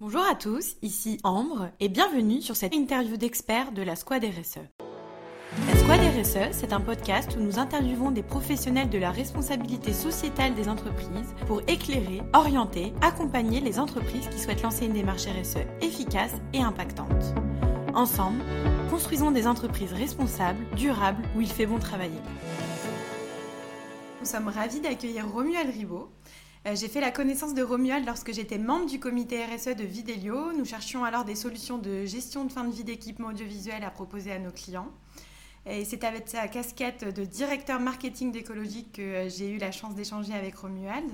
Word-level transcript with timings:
Bonjour 0.00 0.26
à 0.28 0.34
tous, 0.34 0.74
ici 0.82 1.20
Ambre 1.22 1.70
et 1.78 1.88
bienvenue 1.88 2.42
sur 2.42 2.56
cette 2.56 2.74
interview 2.74 3.16
d'experts 3.16 3.70
de 3.70 3.80
la 3.80 3.94
Squad 3.94 4.24
RSE. 4.24 4.58
La 5.68 5.76
Squad 5.76 6.00
RSE, 6.00 6.50
c'est 6.50 6.72
un 6.72 6.80
podcast 6.80 7.36
où 7.36 7.40
nous 7.40 7.60
interviewons 7.60 8.10
des 8.10 8.24
professionnels 8.24 8.90
de 8.90 8.98
la 8.98 9.12
responsabilité 9.12 9.92
sociétale 9.92 10.56
des 10.56 10.68
entreprises 10.68 11.32
pour 11.46 11.62
éclairer, 11.68 12.22
orienter, 12.32 12.92
accompagner 13.02 13.60
les 13.60 13.78
entreprises 13.78 14.26
qui 14.26 14.40
souhaitent 14.40 14.62
lancer 14.62 14.86
une 14.86 14.94
démarche 14.94 15.26
RSE 15.26 15.58
efficace 15.80 16.34
et 16.52 16.60
impactante. 16.60 17.32
Ensemble, 17.94 18.42
construisons 18.90 19.30
des 19.30 19.46
entreprises 19.46 19.92
responsables, 19.92 20.66
durables, 20.74 21.22
où 21.36 21.40
il 21.40 21.48
fait 21.48 21.66
bon 21.66 21.78
travailler. 21.78 22.20
Nous 24.20 24.26
sommes 24.26 24.48
ravis 24.48 24.80
d'accueillir 24.80 25.28
Romuald 25.28 25.70
Ribaud. 25.70 26.08
Euh, 26.66 26.74
j'ai 26.74 26.88
fait 26.88 27.00
la 27.00 27.10
connaissance 27.10 27.52
de 27.52 27.62
Romuald 27.62 28.06
lorsque 28.06 28.32
j'étais 28.32 28.56
membre 28.56 28.86
du 28.86 28.98
comité 28.98 29.44
RSE 29.44 29.76
de 29.76 29.84
Videlio. 29.84 30.52
Nous 30.52 30.64
cherchions 30.64 31.04
alors 31.04 31.26
des 31.26 31.34
solutions 31.34 31.76
de 31.76 32.06
gestion 32.06 32.46
de 32.46 32.52
fin 32.52 32.64
de 32.64 32.72
vie 32.72 32.84
d'équipements 32.84 33.28
audiovisuels 33.28 33.84
à 33.84 33.90
proposer 33.90 34.32
à 34.32 34.38
nos 34.38 34.50
clients. 34.50 34.90
Et 35.66 35.84
c'est 35.84 36.04
avec 36.04 36.26
sa 36.26 36.48
casquette 36.48 37.04
de 37.04 37.24
directeur 37.24 37.80
marketing 37.80 38.32
d'écologie 38.32 38.86
que 38.90 39.02
euh, 39.02 39.28
j'ai 39.28 39.50
eu 39.50 39.58
la 39.58 39.72
chance 39.72 39.94
d'échanger 39.94 40.32
avec 40.32 40.56
Romuald. 40.56 41.10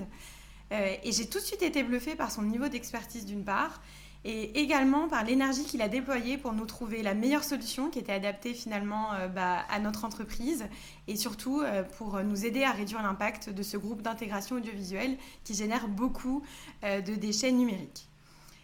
Euh, 0.71 0.95
et 1.03 1.11
j'ai 1.11 1.27
tout 1.27 1.39
de 1.39 1.43
suite 1.43 1.63
été 1.63 1.83
bluffée 1.83 2.15
par 2.15 2.31
son 2.31 2.43
niveau 2.43 2.69
d'expertise 2.69 3.25
d'une 3.25 3.43
part, 3.43 3.81
et 4.23 4.59
également 4.59 5.07
par 5.07 5.23
l'énergie 5.23 5.63
qu'il 5.63 5.81
a 5.81 5.87
déployée 5.87 6.37
pour 6.37 6.53
nous 6.53 6.65
trouver 6.65 7.01
la 7.01 7.13
meilleure 7.13 7.43
solution 7.43 7.89
qui 7.89 7.99
était 7.99 8.11
adaptée 8.11 8.53
finalement 8.53 9.13
euh, 9.13 9.27
bah, 9.27 9.65
à 9.69 9.79
notre 9.79 10.05
entreprise 10.05 10.65
et 11.07 11.15
surtout 11.15 11.61
euh, 11.61 11.83
pour 11.83 12.21
nous 12.23 12.45
aider 12.45 12.63
à 12.63 12.71
réduire 12.71 13.01
l'impact 13.01 13.49
de 13.49 13.63
ce 13.63 13.77
groupe 13.77 14.01
d'intégration 14.01 14.57
audiovisuelle 14.57 15.17
qui 15.43 15.55
génère 15.55 15.87
beaucoup 15.87 16.43
euh, 16.83 17.01
de 17.01 17.15
déchets 17.15 17.51
numériques. 17.51 18.07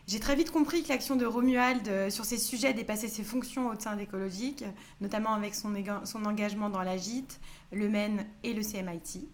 J'ai 0.06 0.20
très 0.20 0.36
vite 0.36 0.52
compris 0.52 0.84
que 0.84 0.90
l'action 0.90 1.18
de 1.18 1.26
Romuald 1.26 2.10
sur 2.10 2.24
ces 2.24 2.38
sujets 2.38 2.74
dépassait 2.74 3.10
ses 3.10 3.24
fonctions 3.24 3.68
au 3.68 3.78
sein 3.78 3.98
d'Écologique, 3.98 4.64
notamment 5.02 5.34
avec 5.34 5.54
son, 5.54 5.74
son 6.06 6.24
engagement 6.24 6.70
dans 6.70 6.82
l'AGIT, 6.82 7.28
le 7.74 7.90
MEN 7.90 8.26
et 8.44 8.54
le 8.54 8.62
CMIT. 8.62 9.28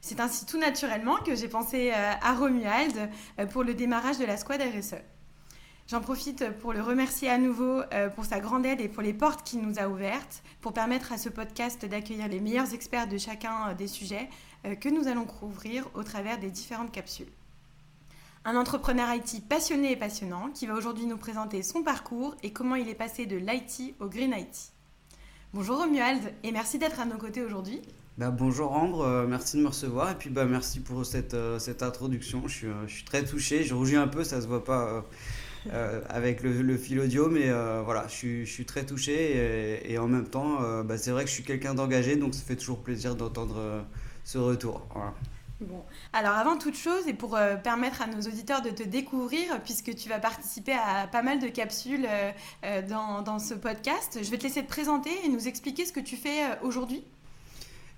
C'est 0.00 0.18
ainsi 0.18 0.46
tout 0.46 0.58
naturellement 0.58 1.18
que 1.18 1.36
j'ai 1.36 1.46
pensé 1.46 1.92
à 1.92 2.34
Romuald 2.34 3.08
pour 3.52 3.62
le 3.62 3.72
démarrage 3.74 4.18
de 4.18 4.24
la 4.24 4.36
squad 4.36 4.60
RSE. 4.60 4.96
J'en 5.90 6.00
profite 6.00 6.48
pour 6.60 6.72
le 6.72 6.80
remercier 6.80 7.28
à 7.28 7.36
nouveau 7.36 7.82
euh, 7.92 8.08
pour 8.10 8.24
sa 8.24 8.38
grande 8.38 8.64
aide 8.64 8.80
et 8.80 8.86
pour 8.86 9.02
les 9.02 9.12
portes 9.12 9.42
qu'il 9.42 9.60
nous 9.60 9.80
a 9.80 9.88
ouvertes 9.88 10.44
pour 10.60 10.72
permettre 10.72 11.10
à 11.10 11.18
ce 11.18 11.28
podcast 11.28 11.84
d'accueillir 11.84 12.28
les 12.28 12.38
meilleurs 12.38 12.72
experts 12.74 13.08
de 13.08 13.18
chacun 13.18 13.70
euh, 13.70 13.74
des 13.74 13.88
sujets 13.88 14.28
euh, 14.66 14.76
que 14.76 14.88
nous 14.88 15.08
allons 15.08 15.24
couvrir 15.24 15.88
au 15.94 16.04
travers 16.04 16.38
des 16.38 16.48
différentes 16.48 16.92
capsules. 16.92 17.32
Un 18.44 18.54
entrepreneur 18.54 19.12
IT 19.12 19.48
passionné 19.48 19.90
et 19.90 19.96
passionnant 19.96 20.50
qui 20.54 20.68
va 20.68 20.74
aujourd'hui 20.74 21.06
nous 21.06 21.16
présenter 21.16 21.64
son 21.64 21.82
parcours 21.82 22.36
et 22.44 22.52
comment 22.52 22.76
il 22.76 22.88
est 22.88 22.94
passé 22.94 23.26
de 23.26 23.36
l'IT 23.36 23.96
au 23.98 24.06
Green 24.06 24.32
IT. 24.32 24.70
Bonjour 25.54 25.78
Romuald 25.78 26.22
et 26.44 26.52
merci 26.52 26.78
d'être 26.78 27.00
à 27.00 27.04
nos 27.04 27.18
côtés 27.18 27.42
aujourd'hui. 27.42 27.82
Bah, 28.16 28.30
bonjour 28.30 28.76
Ambre, 28.76 29.26
merci 29.28 29.56
de 29.56 29.62
me 29.62 29.68
recevoir 29.68 30.12
et 30.12 30.14
puis 30.14 30.30
bah, 30.30 30.44
merci 30.44 30.78
pour 30.78 31.04
cette, 31.04 31.36
cette 31.58 31.82
introduction. 31.82 32.46
Je 32.46 32.54
suis, 32.54 32.66
je 32.86 32.94
suis, 32.94 33.04
très 33.04 33.24
touché, 33.24 33.64
je 33.64 33.74
rougis 33.74 33.96
un 33.96 34.06
peu, 34.06 34.22
ça 34.22 34.40
se 34.40 34.46
voit 34.46 34.62
pas 34.62 35.04
euh, 35.72 36.00
avec 36.08 36.42
le, 36.42 36.76
fil 36.76 37.00
audio, 37.00 37.28
mais 37.28 37.48
euh, 37.48 37.82
voilà, 37.84 38.06
je 38.08 38.44
suis, 38.44 38.64
très 38.64 38.84
touché 38.84 39.80
et, 39.84 39.98
en 39.98 40.08
même 40.08 40.28
temps, 40.28 40.62
euh, 40.62 40.82
bah, 40.82 40.96
c'est 40.96 41.10
vrai 41.10 41.24
que 41.24 41.30
je 41.30 41.34
suis 41.34 41.44
quelqu'un 41.44 41.74
d'engagé, 41.74 42.16
donc 42.16 42.34
ça 42.34 42.42
fait 42.42 42.56
toujours 42.56 42.82
plaisir 42.82 43.14
d'entendre 43.14 43.84
ce 44.24 44.38
retour. 44.38 44.86
Bon. 45.60 45.82
Alors 46.14 46.32
avant 46.32 46.56
toute 46.56 46.76
chose, 46.76 47.06
et 47.06 47.12
pour 47.12 47.38
permettre 47.62 48.00
à 48.00 48.06
nos 48.06 48.22
auditeurs 48.22 48.62
de 48.62 48.70
te 48.70 48.82
découvrir, 48.82 49.60
puisque 49.62 49.94
tu 49.94 50.08
vas 50.08 50.18
participer 50.18 50.72
à 50.72 51.06
pas 51.06 51.22
mal 51.22 51.38
de 51.38 51.48
capsules 51.48 52.08
dans, 52.88 53.20
dans, 53.20 53.38
ce 53.38 53.52
podcast, 53.52 54.18
je 54.22 54.30
vais 54.30 54.38
te 54.38 54.44
laisser 54.44 54.62
te 54.62 54.68
présenter 54.68 55.10
et 55.24 55.28
nous 55.28 55.48
expliquer 55.48 55.84
ce 55.84 55.92
que 55.92 56.00
tu 56.00 56.16
fais 56.16 56.40
aujourd'hui. 56.62 57.04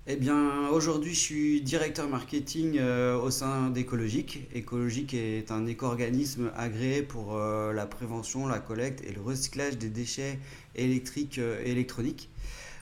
Eh 0.05 0.17
bien, 0.17 0.67
aujourd'hui, 0.67 1.13
je 1.13 1.19
suis 1.19 1.61
directeur 1.61 2.09
marketing 2.09 2.77
euh, 2.77 3.17
au 3.17 3.31
sein 3.31 3.69
d'Écologique. 3.69 4.45
Écologique 4.53 5.13
est 5.13 5.49
un 5.49 5.65
éco-organisme 5.65 6.51
agréé 6.57 7.03
pour 7.03 7.37
euh, 7.37 7.71
la 7.71 7.85
prévention, 7.85 8.45
la 8.45 8.59
collecte 8.59 9.01
et 9.05 9.13
le 9.13 9.21
recyclage 9.21 9.77
des 9.77 9.87
déchets 9.87 10.39
électriques 10.75 11.37
et 11.37 11.71
électroniques. 11.71 12.29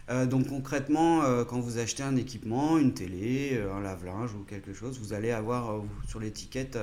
Euh, 0.10 0.26
donc 0.26 0.48
concrètement, 0.48 1.22
quand 1.48 1.60
vous 1.60 1.78
achetez 1.78 2.02
un 2.02 2.16
équipement, 2.16 2.80
une 2.80 2.96
télé, 2.96 3.62
un 3.72 3.82
lave-linge 3.82 4.34
ou 4.34 4.44
quelque 4.44 4.74
chose, 4.74 4.98
vous 5.00 5.14
allez 5.14 5.30
avoir 5.30 5.80
sur 6.08 6.20
l'étiquette 6.20 6.80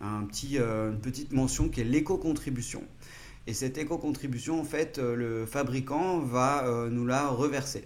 une 0.00 0.98
petite 1.02 1.34
mention 1.34 1.68
qui 1.68 1.82
est 1.82 1.84
l'éco-contribution. 1.84 2.82
Et 3.46 3.52
cette 3.52 3.76
éco-contribution, 3.76 4.58
en 4.58 4.64
fait, 4.64 4.96
le 4.96 5.44
fabricant 5.44 6.20
va 6.20 6.88
nous 6.90 7.04
la 7.04 7.28
reverser. 7.28 7.84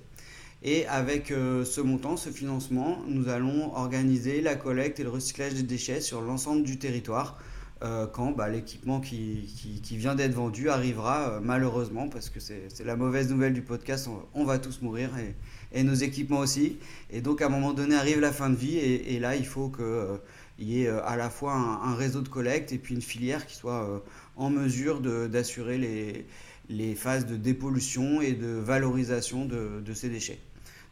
Et 0.64 0.86
avec 0.86 1.32
euh, 1.32 1.64
ce 1.64 1.80
montant, 1.80 2.16
ce 2.16 2.30
financement, 2.30 3.02
nous 3.08 3.28
allons 3.28 3.74
organiser 3.74 4.40
la 4.40 4.54
collecte 4.54 5.00
et 5.00 5.02
le 5.02 5.10
recyclage 5.10 5.54
des 5.54 5.64
déchets 5.64 6.00
sur 6.00 6.20
l'ensemble 6.20 6.62
du 6.62 6.78
territoire 6.78 7.36
euh, 7.82 8.06
quand 8.06 8.30
bah, 8.30 8.48
l'équipement 8.48 9.00
qui, 9.00 9.80
qui, 9.82 9.96
vient 9.96 10.14
d'être 10.14 10.34
vendu 10.34 10.68
arrivera 10.70 11.30
euh, 11.30 11.40
malheureusement, 11.42 12.08
parce 12.08 12.30
que 12.30 12.38
c'est 12.38 12.84
la 12.84 12.94
mauvaise 12.94 13.28
nouvelle 13.28 13.54
du 13.54 13.62
podcast, 13.62 14.08
on, 14.34 14.44
va 14.44 14.60
tous 14.60 14.82
mourir 14.82 15.10
et, 15.18 15.34
et, 15.76 15.82
nos 15.82 15.94
équipements 15.94 16.38
aussi. 16.38 16.78
Et 17.10 17.22
donc 17.22 17.42
à 17.42 17.46
un 17.46 17.48
moment 17.48 17.72
donné 17.72 17.96
arrive 17.96 18.20
la 18.20 18.30
fin 18.30 18.48
de 18.48 18.54
vie 18.54 18.78
et, 18.78 19.18
là 19.18 19.34
il 19.34 19.46
faut 19.46 19.68
qu'il 19.68 20.68
y 20.68 20.84
ait 20.84 20.88
à 20.88 21.16
la 21.16 21.28
fois 21.28 21.54
un, 21.54 21.96
réseau 21.96 22.20
de 22.20 22.28
collecte 22.28 22.72
et 22.72 22.78
puis 22.78 22.94
une 22.94 23.02
filière 23.02 23.46
qui 23.48 23.56
soit 23.56 24.04
en 24.36 24.48
mesure 24.48 25.00
d'assurer 25.00 25.76
les, 25.76 26.24
les, 26.68 26.94
phases 26.94 27.26
de 27.26 27.34
dépollution 27.34 28.20
et 28.20 28.34
de 28.34 28.46
valorisation 28.46 29.44
de, 29.44 29.80
de 29.84 29.92
ces 29.92 30.08
déchets. 30.08 30.38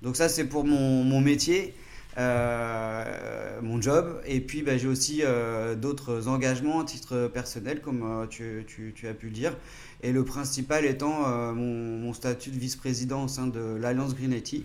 Donc 0.02 0.16
ça, 0.16 0.28
c'est 0.28 0.44
pour 0.44 0.64
mon, 0.64 1.20
métier, 1.20 1.74
euh, 2.16 3.60
mon 3.60 3.80
job. 3.82 4.20
Et 4.26 4.40
puis, 4.40 4.62
bah, 4.62 4.78
j'ai 4.78 4.88
aussi 4.88 5.20
euh, 5.22 5.74
d'autres 5.74 6.28
engagements 6.28 6.80
à 6.80 6.84
titre 6.84 7.30
personnel, 7.32 7.82
comme 7.82 8.02
euh, 8.02 8.26
tu, 8.26 8.94
as 9.06 9.14
pu 9.14 9.26
le 9.26 9.32
dire. 9.32 9.56
Et 10.02 10.12
le 10.12 10.24
principal 10.24 10.86
étant 10.86 11.28
mon, 11.54 12.12
statut 12.14 12.50
de 12.50 12.58
vice-président 12.58 13.24
au 13.24 13.28
sein 13.28 13.46
de 13.46 13.60
l'Alliance 13.60 14.14
Green 14.14 14.32
IT. 14.32 14.64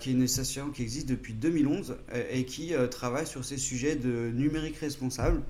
qui 0.00 0.10
est 0.10 0.12
une 0.12 0.22
association 0.24 0.70
qui 0.70 0.82
existe 0.82 1.08
depuis 1.08 1.32
2011 1.32 1.96
et 2.32 2.44
qui 2.44 2.72
travaille 2.90 3.26
sur 3.26 3.44
ces 3.44 3.56
sujets 3.56 3.94
de 3.94 4.30
numérique 4.34 4.76
responsable, 4.78 5.42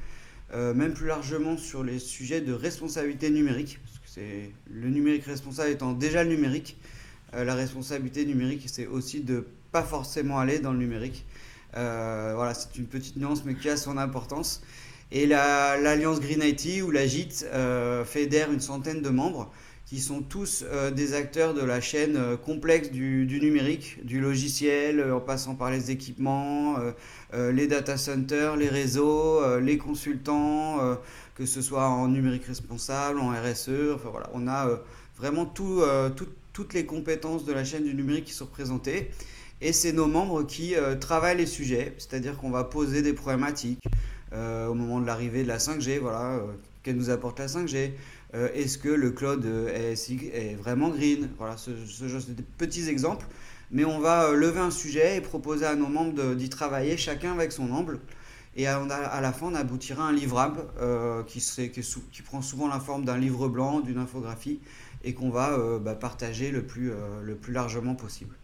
même 0.53 0.93
plus 0.93 1.07
largement 1.07 1.57
sur 1.57 1.83
les 1.83 1.99
sujets 1.99 2.43
de 2.43 2.53
responsabilité 2.53 3.31
numérique, 3.31 3.81
parce 3.83 4.17
que 4.17 4.21
le 4.71 4.91
numérique 4.91 5.25
responsable 5.25 5.71
étant 5.71 5.95
déjà 5.95 6.23
le 6.23 6.29
numérique, 6.29 6.77
la 7.33 7.55
responsabilité 7.55 8.25
numérique, 8.25 8.65
c'est 8.67 8.87
aussi 8.87 9.21
de 9.21 9.47
pas 9.73 9.83
forcément 9.83 10.39
aller 10.39 10.59
dans 10.59 10.73
le 10.73 10.79
numérique. 10.79 11.25
Euh, 11.77 12.33
voilà, 12.35 12.55
c'est 12.55 12.77
une 12.77 12.87
petite 12.87 13.17
nuance, 13.17 13.45
mais 13.45 13.55
qui 13.55 13.69
a 13.69 13.77
son 13.77 13.97
importance. 13.99 14.63
Et 15.13 15.27
l'Alliance 15.27 16.21
Green 16.21 16.43
IT 16.43 16.83
ou 16.83 16.91
la 16.91 17.07
JIT 17.07 17.45
euh, 17.53 18.05
fédère 18.05 18.53
une 18.53 18.61
centaine 18.61 19.03
de 19.03 19.09
membres 19.09 19.51
qui 19.87 19.99
sont 19.99 20.23
tous 20.23 20.65
des 20.95 21.15
acteurs 21.15 21.53
de 21.53 21.65
la 21.65 21.81
chaîne 21.81 22.37
complexe 22.45 22.93
du, 22.93 23.41
numérique, 23.43 23.99
du 24.07 24.21
logiciel, 24.21 25.13
en 25.13 25.19
passant 25.19 25.57
par 25.57 25.73
les 25.73 25.91
équipements, 25.91 26.77
les 27.33 27.67
data 27.67 27.97
centers, 27.97 28.55
les 28.55 28.69
réseaux, 28.69 29.59
les 29.59 29.79
consultants, 29.79 30.79
que 31.35 31.45
ce 31.45 31.61
soit 31.61 31.89
en 31.89 32.07
numérique 32.07 32.45
responsable, 32.45 33.19
en 33.19 33.31
RSE. 33.31 33.93
Enfin 33.93 34.11
voilà, 34.13 34.31
on 34.33 34.47
a 34.47 34.69
vraiment 35.19 35.45
tout, 35.45 35.83
tout, 36.15 36.29
toutes 36.53 36.75
les 36.75 36.87
compétences 36.87 37.45
de 37.45 37.53
la 37.53 37.65
chaîne 37.65 37.85
du 37.85 37.95
numérique 37.95 38.27
qui 38.27 38.33
sont 38.33 38.47
représentées. 38.47 39.11
Et 39.61 39.73
c'est 39.73 39.93
nos 39.93 40.07
membres 40.07 40.43
qui 40.43 40.75
euh, 40.75 40.97
travaillent 40.97 41.37
les 41.37 41.47
sujets, 41.47 41.95
c'est-à-dire 41.99 42.37
qu'on 42.39 42.51
va 42.51 42.65
poser 42.65 43.03
des 43.03 43.13
problématiques 43.13 43.85
euh, 44.33 44.69
au 44.69 44.75
moment 44.75 45.01
de 45.01 45.07
l'arrivée 45.07 45.43
de 45.43 45.49
la 45.49 45.59
5G, 45.59 45.99
voilà, 45.99 46.37
euh, 46.37 46.47
qu'elle 46.83 46.97
nous 46.97 47.11
apporte 47.11 47.39
la 47.39 47.47
5G, 47.47 47.93
est-ce 48.55 48.79
que 48.79 48.89
le 48.89 49.11
cloud 49.11 49.45
est, 49.45 50.55
vraiment 50.55 50.89
green, 50.91 51.29
voilà, 51.37 51.57
ce, 51.57 51.73
genre 52.07 52.21
de 52.29 52.43
petits 52.59 52.89
exemples. 52.89 53.27
Mais 53.73 53.85
on 53.85 53.99
va 53.99 54.33
lever 54.33 54.61
un 54.61 54.71
sujet 54.71 55.17
et 55.17 55.21
proposer 55.21 55.67
à 55.67 55.75
nos 55.75 55.89
membres 55.89 56.35
d'y 56.35 56.49
travailler, 56.49 56.97
chacun 56.97 57.33
avec 57.33 57.51
son 57.51 57.73
angle. 57.73 57.99
Et 58.55 58.69
à, 58.69 59.21
la 59.21 59.33
fin, 59.33 59.47
on 59.47 59.55
aboutira 59.57 60.07
à 60.07 60.11
un 60.11 60.13
livrable 60.13 60.61
qui, 61.27 61.45
qui 62.13 62.23
prend 62.23 62.41
souvent 62.41 62.69
la 62.69 62.79
forme 62.79 63.05
d'un 63.05 63.19
livre 63.19 63.49
blanc, 63.49 63.81
d'une 63.81 63.99
infographie, 63.99 64.61
et 65.03 65.15
qu'on 65.15 65.31
va 65.31 65.53
euh, 65.53 65.79
bah, 65.79 65.95
partager 65.95 66.51
le 66.51 66.63
plus, 66.63 66.91
euh, 66.91 67.23
le 67.23 67.37
plus 67.37 67.53
largement 67.53 67.95
possible. 67.95 68.37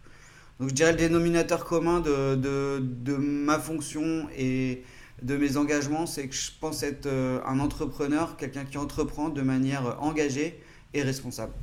Donc 0.59 0.69
je 0.69 0.73
dirais 0.73 0.91
le 0.91 0.97
dénominateur 0.97 1.65
commun 1.65 1.99
de, 1.99 2.35
de, 2.35 3.15
ma 3.15 3.59
fonction 3.59 4.27
et 4.35 4.83
de 5.21 5.37
mes 5.37 5.57
engagements, 5.57 6.05
c'est 6.05 6.27
que 6.27 6.35
je 6.35 6.51
pense 6.59 6.81
être 6.83 7.05
euh, 7.05 7.39
un 7.45 7.59
entrepreneur, 7.59 8.37
quelqu'un 8.37 8.65
qui 8.65 8.77
entreprend 8.77 9.29
de 9.29 9.41
manière 9.41 10.01
engagée 10.01 10.59
et 10.93 11.03
responsable. 11.03 11.53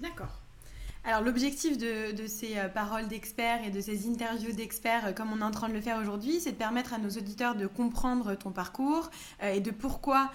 D'accord. 0.00 0.43
Alors 1.06 1.20
l'objectif 1.20 1.76
de, 1.76 2.26
ces 2.26 2.56
euh, 2.56 2.68
paroles 2.68 3.08
d'experts 3.08 3.62
et 3.62 3.70
de 3.70 3.80
ces 3.82 4.08
interviews 4.08 4.52
d'experts, 4.52 5.08
euh, 5.08 5.12
comme 5.12 5.30
on 5.32 5.40
est 5.40 5.44
en 5.44 5.50
train 5.50 5.68
de 5.68 5.74
le 5.74 5.80
faire 5.82 5.98
aujourd'hui, 5.98 6.40
c'est 6.40 6.52
de 6.52 6.56
permettre 6.56 6.94
à 6.94 6.98
nos 6.98 7.10
auditeurs 7.10 7.56
de 7.56 7.66
comprendre 7.66 8.34
ton 8.36 8.52
parcours 8.52 9.10
euh, 9.42 9.52
et 9.52 9.60
de 9.60 9.70
pourquoi, 9.70 10.30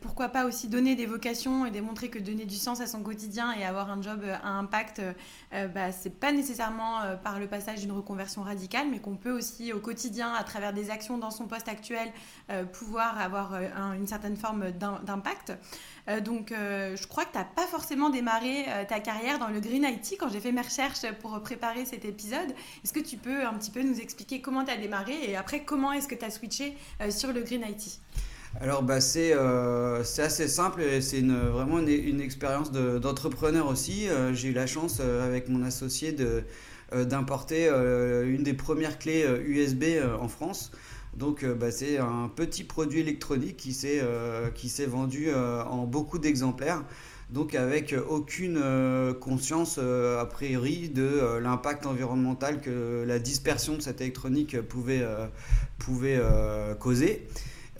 pourquoi 0.00 0.30
pas 0.30 0.46
aussi 0.46 0.68
donner 0.68 0.94
des 0.94 1.04
vocations 1.04 1.66
et 1.66 1.70
démontrer 1.70 2.08
que 2.08 2.18
donner 2.18 2.46
du 2.46 2.54
sens 2.54 2.80
à 2.80 2.86
son 2.86 3.02
quotidien 3.02 3.52
et 3.52 3.64
avoir 3.64 3.90
un 3.90 4.00
job 4.00 4.24
à 4.42 4.48
impact, 4.48 5.02
bah, 5.52 5.92
c'est 5.92 6.18
pas 6.18 6.32
nécessairement 6.32 7.00
par 7.22 7.38
le 7.38 7.46
passage 7.46 7.80
d'une 7.80 7.92
reconversion 7.92 8.42
radicale, 8.42 8.86
mais 8.90 8.98
qu'on 8.98 9.16
peut 9.16 9.30
aussi 9.30 9.74
au 9.74 9.78
quotidien, 9.78 10.32
à 10.32 10.42
travers 10.42 10.72
des 10.72 10.88
actions 10.88 11.18
dans 11.18 11.30
son 11.30 11.46
poste 11.46 11.68
actuel, 11.68 12.10
pouvoir 12.72 13.20
avoir 13.20 13.54
une 13.92 14.06
certaine 14.06 14.36
forme 14.36 14.70
d'impact. 14.70 15.52
Donc 16.24 16.52
je 16.52 17.06
crois 17.06 17.24
que 17.24 17.32
tu 17.32 17.38
n'as 17.38 17.44
pas 17.44 17.66
forcément 17.66 18.10
démarré 18.10 18.66
ta 18.88 19.00
carrière 19.00 19.38
dans 19.38 19.48
le 19.48 19.60
green 19.60 19.84
IT 19.84 20.16
quand 20.18 20.28
j'ai 20.28 20.40
fait 20.40 20.52
mes 20.52 20.60
recherches 20.60 21.06
pour 21.20 21.40
préparer 21.40 21.84
cet 21.84 22.04
épisode. 22.04 22.50
Est-ce 22.84 22.92
que 22.92 23.00
tu 23.00 23.16
peux 23.16 23.46
un 23.46 23.54
petit 23.54 23.70
peu 23.70 23.82
nous 23.82 24.00
expliquer 24.00 24.40
comment 24.40 24.64
tu 24.64 24.70
as 24.70 24.76
démarré 24.76 25.14
et 25.28 25.36
après 25.36 25.64
comment 25.64 25.92
est-ce 25.92 26.08
que 26.08 26.14
tu 26.14 26.24
as 26.24 26.30
switché 26.30 26.76
euh, 27.00 27.10
sur 27.10 27.32
le 27.32 27.42
Green 27.42 27.62
IT 27.68 28.00
alors 28.60 28.82
bah, 28.82 29.00
c'est 29.00 29.32
euh, 29.32 30.00
assez 30.00 30.46
simple 30.46 30.82
et 30.82 31.00
c'est 31.00 31.22
vraiment 31.22 31.78
une, 31.78 32.20
expérience 32.20 32.70
d'entrepreneur 32.70 33.66
aussi. 33.66 34.06
Euh, 34.10 34.34
j'ai 34.34 34.48
eu 34.48 34.52
la 34.52 34.66
chance 34.66 35.00
avec 35.00 35.48
mon 35.48 35.64
associé 35.64 36.14
d'importer 36.92 37.68
une 37.68 38.42
des 38.42 38.52
premières 38.52 38.98
clés 38.98 39.26
USB 39.46 39.84
en 40.20 40.28
France. 40.28 40.70
Donc 41.16 41.44
bah, 41.44 41.70
c'est 41.70 41.98
un 41.98 42.30
petit 42.34 42.64
produit 42.64 43.00
électronique 43.00 43.56
qui 43.56 43.72
s'est 43.74 44.86
vendu 44.86 45.32
en 45.34 45.86
beaucoup 45.86 46.18
d'exemplaires 46.18 46.82
donc 47.32 47.54
avec 47.54 47.94
aucune 48.10 48.60
euh, 48.62 49.14
conscience 49.14 49.78
euh, 49.82 50.20
a 50.20 50.26
priori 50.26 50.90
de 50.90 51.02
euh, 51.02 51.40
l'impact 51.40 51.86
environnemental 51.86 52.60
que 52.60 53.04
la 53.06 53.18
dispersion 53.18 53.74
de 53.74 53.80
cette 53.80 54.02
électronique 54.02 54.60
pouvait, 54.60 55.02
pouvait 55.78 56.20
causer. 56.78 57.26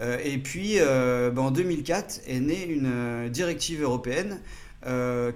et 0.00 0.38
puis 0.38 0.78
ben, 0.78 1.38
en 1.38 1.50
2004 1.50 2.22
est 2.26 2.40
née 2.40 2.64
une 2.64 3.28
directive 3.28 3.82
européenne 3.82 4.40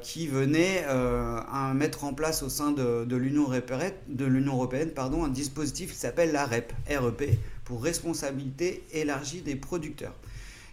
qui 0.01 0.29
venait 0.29 0.85
à 0.85 1.73
mettre 1.75 2.05
en 2.05 2.15
place 2.15 2.43
au 2.43 2.49
sein 2.49 2.73
de, 2.73 3.05
de 3.05 3.17
l'Union 3.17 3.45
européenne 3.45 4.91
pardon, 4.95 5.25
un 5.25 5.29
dispositif 5.29 5.93
qui 5.93 5.99
s'appelle 5.99 6.33
la 6.33 6.47
REP, 6.47 6.73
REP, 6.89 7.39
pour 7.67 7.83
responsabilité 7.83 8.85
élargie 8.93 9.43
des 9.43 9.57
producteurs. 9.57 10.15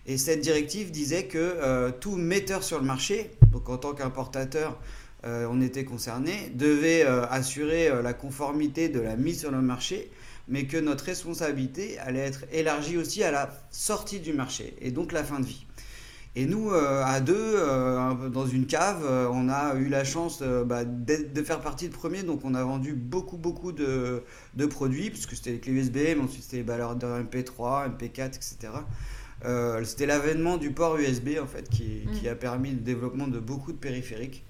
Et 0.05 0.17
cette 0.17 0.41
directive 0.41 0.91
disait 0.91 1.25
que 1.25 1.37
euh, 1.37 1.91
tout 1.91 2.15
metteur 2.15 2.63
sur 2.63 2.79
le 2.79 2.85
marché, 2.85 3.31
donc 3.51 3.67
en 3.67 3.77
tant 3.77 3.93
qu'importateur, 3.93 4.79
euh, 5.25 5.47
on 5.49 5.61
était 5.61 5.85
concerné, 5.85 6.51
devait 6.53 7.05
euh, 7.05 7.25
assurer 7.27 7.89
la 8.01 8.13
conformité 8.13 8.89
de 8.89 8.99
la 8.99 9.15
mise 9.15 9.39
sur 9.39 9.51
le 9.51 9.61
marché, 9.61 10.11
mais 10.47 10.65
que 10.65 10.77
notre 10.77 11.05
responsabilité 11.05 11.97
allait 11.99 12.19
être 12.19 12.43
élargie 12.51 12.97
aussi 12.97 13.23
à 13.23 13.31
la 13.31 13.49
sortie 13.71 14.19
du 14.19 14.33
marché, 14.33 14.75
et 14.79 14.91
donc 14.91 15.13
la 15.13 15.23
fin 15.23 15.39
de 15.39 15.45
vie. 15.45 15.65
Et 16.35 16.47
nous, 16.47 16.71
à 16.71 17.19
deux, 17.19 17.57
dans 18.31 18.47
une 18.47 18.65
cave, 18.65 19.03
on 19.31 19.49
a 19.49 19.75
eu 19.75 19.87
la 19.87 20.03
chance 20.03 20.41
bah, 20.41 20.83
de 20.83 21.43
faire 21.43 21.61
partie 21.61 21.89
de 21.89 21.93
premier. 21.93 22.23
Donc, 22.23 22.43
on 22.43 22.55
a 22.55 22.63
vendu 22.63 22.93
beaucoup, 22.93 23.37
beaucoup 23.37 23.71
de, 23.71 24.23
de 24.55 24.65
produits, 24.65 25.11
puisque 25.11 25.35
c'était 25.35 25.51
les 25.51 25.59
clés 25.59 25.73
USB, 25.73 25.97
mais 25.97 26.19
ensuite 26.21 26.43
c'était 26.43 26.57
les 26.57 26.63
de 26.63 27.23
MP3, 27.23 27.95
MP4, 27.95 28.35
etc. 28.35 28.73
Euh, 29.45 29.83
c'était 29.83 30.05
l'avènement 30.05 30.57
du 30.57 30.71
port 30.71 30.97
USB 30.97 31.31
en 31.41 31.47
fait 31.47 31.69
qui, 31.69 32.05
mm. 32.05 32.27
a 32.27 32.35
permis 32.35 32.71
le 32.71 32.77
développement 32.77 33.27
de 33.27 33.39
beaucoup 33.39 33.73
de 33.73 33.77
périphériques, 33.77 34.45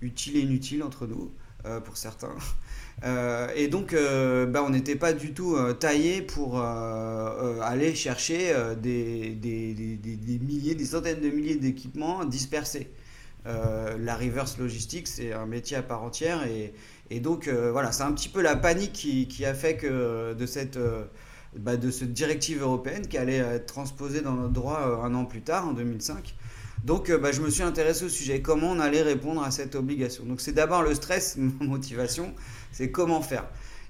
utiles 0.00 0.36
et 0.36 0.40
inutiles 0.40 0.82
entre 0.82 1.06
nous 1.06 1.32
euh, 1.66 1.80
pour 1.80 1.96
certains. 1.96 2.34
Euh, 3.02 3.48
et 3.56 3.68
donc 3.68 3.94
bah, 3.94 4.62
on 4.62 4.70
n'était 4.70 4.96
pas 4.96 5.12
du 5.12 5.32
tout 5.32 5.56
taillé 5.78 6.22
pour 6.22 6.60
aller 6.60 7.94
chercher 7.94 8.54
des, 8.80 9.36
milliers, 10.42 10.74
des 10.74 10.84
centaines 10.84 11.20
de 11.20 11.30
milliers 11.30 11.56
d'équipements 11.56 12.24
dispersés. 12.24 12.90
la 13.44 14.16
reverse 14.16 14.58
logistique, 14.58 15.08
c'est 15.08 15.32
un 15.32 15.46
métier 15.46 15.76
à 15.76 15.82
part 15.82 16.02
entière 16.02 16.44
et, 16.46 17.20
donc 17.20 17.48
voilà, 17.48 17.92
c'est 17.92 18.02
un 18.02 18.12
petit 18.12 18.28
peu 18.28 18.42
la 18.42 18.56
panique 18.56 18.92
qui, 18.92 19.44
a 19.44 19.54
fait 19.54 19.76
que 19.76 20.34
de 20.34 20.46
cette 20.46 20.78
bah, 21.56 21.76
de 21.76 21.90
cette 21.90 22.12
directive 22.12 22.62
européenne 22.62 23.08
qui 23.08 23.18
allait 23.18 23.38
être 23.38 23.66
transposée 23.66 24.20
dans 24.20 24.34
notre 24.34 24.52
droit 24.52 24.80
euh, 24.86 25.02
un 25.02 25.14
an 25.14 25.24
plus 25.24 25.42
tard, 25.42 25.66
en 25.66 25.72
2005. 25.72 26.36
Donc 26.84 27.10
euh, 27.10 27.18
bah, 27.18 27.32
je 27.32 27.40
me 27.40 27.50
suis 27.50 27.62
intéressé 27.62 28.04
au 28.04 28.08
sujet, 28.08 28.40
comment 28.40 28.70
on 28.70 28.80
allait 28.80 29.02
répondre 29.02 29.42
à 29.42 29.50
cette 29.50 29.74
obligation? 29.74 30.24
Donc 30.24 30.40
c'est 30.40 30.52
d'abord 30.52 30.82
le 30.82 30.94
stress, 30.94 31.36
ma 31.38 31.64
motivation, 31.64 32.32
c'est 32.72 32.90
comment 32.90 33.22
faire. 33.22 33.44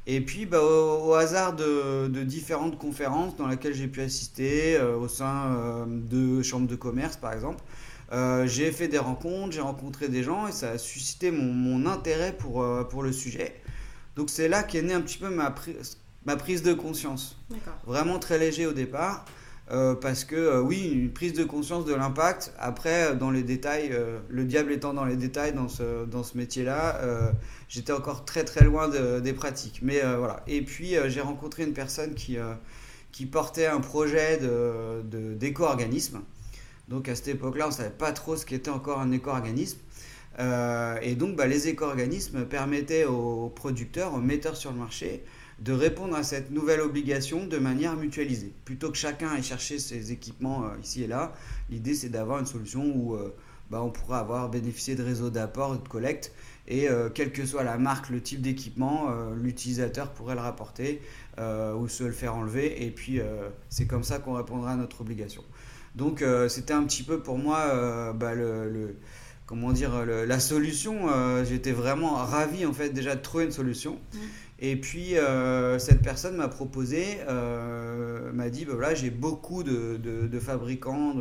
Et 0.06 0.20
puis 0.20 0.46
bah, 0.46 0.62
au, 0.62 1.14
hasard 1.14 1.54
de, 1.54 2.08
différentes 2.24 2.78
conférences 2.78 3.36
dans 3.36 3.46
lesquelles 3.46 3.74
j'ai 3.74 3.86
pu 3.86 4.00
assister, 4.00 4.76
euh, 4.76 4.96
au 4.96 5.08
sein 5.08 5.86
de 5.86 6.42
chambres 6.42 6.66
de 6.66 6.76
commerce 6.76 7.16
par 7.16 7.32
exemple, 7.32 7.62
j'ai 8.46 8.72
fait 8.72 8.88
des 8.88 8.98
rencontres, 8.98 9.52
j'ai 9.52 9.60
rencontré 9.60 10.08
des 10.08 10.24
gens 10.24 10.48
et 10.48 10.52
ça 10.52 10.70
a 10.70 10.78
suscité 10.78 11.30
mon, 11.30 11.52
mon 11.52 11.86
intérêt 11.88 12.32
pour, 12.36 12.66
pour 12.88 13.02
le 13.04 13.12
sujet. 13.12 13.54
Donc 14.16 14.30
c'est 14.30 14.48
là 14.48 14.64
qu'est 14.64 14.82
né 14.82 14.94
un 14.94 15.00
petit 15.00 15.18
peu 15.18 15.30
ma, 15.30 15.54
ma 16.24 16.36
prise 16.36 16.62
de 16.62 16.72
conscience. 16.72 17.38
Vraiment 17.86 18.18
très 18.18 18.38
léger 18.38 18.66
au 18.66 18.72
départ. 18.72 19.24
Euh, 19.72 19.94
parce 19.94 20.24
que 20.24 20.34
euh, 20.34 20.60
oui, 20.60 20.90
une 20.92 21.12
prise 21.12 21.32
de 21.32 21.44
conscience 21.44 21.84
de 21.84 21.94
l'impact. 21.94 22.52
Après, 22.58 23.14
dans 23.14 23.30
les 23.30 23.44
détails, 23.44 23.90
euh, 23.92 24.18
le 24.28 24.44
diable 24.44 24.72
étant 24.72 24.94
dans 24.94 25.04
les 25.04 25.14
détails 25.14 25.52
dans 25.52 25.68
ce, 25.68 26.04
dans 26.06 26.24
ce 26.24 26.36
métier-là, 26.36 27.00
j'étais 27.68 27.92
encore 27.92 28.24
très 28.24 28.44
très 28.44 28.64
loin 28.64 28.88
des 28.88 29.32
pratiques. 29.32 29.80
Mais 29.82 30.00
voilà. 30.16 30.42
Et 30.46 30.62
puis, 30.62 30.94
j'ai 31.06 31.20
rencontré 31.20 31.64
une 31.64 31.72
personne 31.72 32.14
qui, 32.14 32.36
qui 33.12 33.26
portait 33.26 33.66
un 33.66 33.80
projet 33.80 34.40
d'éco-organisme. 35.04 36.20
Donc 36.88 37.08
à 37.08 37.14
cette 37.14 37.28
époque-là, 37.28 37.66
on 37.66 37.70
ne 37.70 37.74
savait 37.74 37.90
pas 37.90 38.12
trop 38.12 38.36
ce 38.36 38.44
qu'était 38.44 38.70
encore 38.70 38.98
un 38.98 39.12
éco-organisme. 39.12 39.78
et 40.38 41.14
donc, 41.14 41.36
bah, 41.36 41.46
les 41.46 41.68
éco-organismes 41.68 42.44
permettaient 42.46 43.04
aux 43.04 43.48
producteurs, 43.54 44.14
aux 44.14 44.20
metteurs 44.20 44.56
sur 44.56 44.72
le 44.72 44.78
marché, 44.78 45.22
de 45.60 45.72
répondre 45.72 46.16
à 46.16 46.22
cette 46.22 46.50
nouvelle 46.50 46.80
obligation 46.80 47.46
de 47.46 47.58
manière 47.58 47.94
mutualisée. 47.96 48.52
Plutôt 48.64 48.90
que 48.90 48.96
chacun 48.96 49.34
ait 49.34 49.42
cherché 49.42 49.78
ses 49.78 50.10
équipements 50.10 50.64
euh, 50.64 50.68
ici 50.82 51.02
et 51.02 51.06
là, 51.06 51.34
l'idée 51.68 51.94
c'est 51.94 52.08
d'avoir 52.08 52.38
une 52.38 52.46
solution 52.46 52.82
où 52.94 53.14
euh, 53.14 53.34
bah, 53.70 53.82
on 53.82 53.90
pourra 53.90 54.20
avoir 54.20 54.48
bénéficié 54.48 54.94
de 54.94 55.02
réseaux 55.02 55.30
d'apport 55.30 55.74
et 55.74 55.78
de 55.78 55.88
collecte 55.88 56.32
et 56.66 56.88
euh, 56.88 57.10
quelle 57.10 57.32
que 57.32 57.44
soit 57.44 57.62
la 57.62 57.76
marque, 57.76 58.08
le 58.08 58.22
type 58.22 58.40
d'équipement, 58.40 59.08
l'utilisateur 59.34 60.12
pourrait 60.12 60.34
le 60.34 60.40
rapporter 60.40 61.02
ou 61.38 61.88
se 61.88 62.04
le 62.04 62.12
faire 62.12 62.34
enlever 62.34 62.84
et 62.84 62.90
puis 62.90 63.20
c'est 63.68 63.86
comme 63.86 64.04
ça 64.04 64.18
qu'on 64.18 64.34
répondra 64.34 64.72
à 64.72 64.76
notre 64.76 65.00
obligation. 65.00 65.42
Donc 65.94 66.22
c'était 66.48 66.74
un 66.74 66.84
petit 66.84 67.02
peu 67.02 67.20
pour 67.20 67.38
moi 67.38 68.12
bah, 68.12 68.34
le, 68.34 68.94
comment 69.50 69.72
dire 69.72 70.06
la 70.06 70.40
solution. 70.40 71.08
J'étais 71.44 71.72
vraiment 71.72 72.14
ravi 72.14 72.64
en 72.64 72.72
fait 72.72 72.90
déjà 72.90 73.16
de 73.16 73.20
trouver 73.20 73.44
une 73.44 73.52
solution. 73.52 73.98
Mmh. 74.14 74.18
Et 74.60 74.76
puis, 74.76 75.16
euh, 75.16 75.78
cette 75.78 76.02
personne 76.02 76.36
m'a 76.36 76.48
proposé, 76.48 77.18
euh, 77.28 78.30
m'a 78.32 78.50
dit, 78.50 78.66
bah 78.66 78.74
voilà, 78.74 78.94
j'ai 78.94 79.08
beaucoup 79.08 79.62
de, 79.62 79.96
de, 79.96 80.38
fabricants 80.38 81.14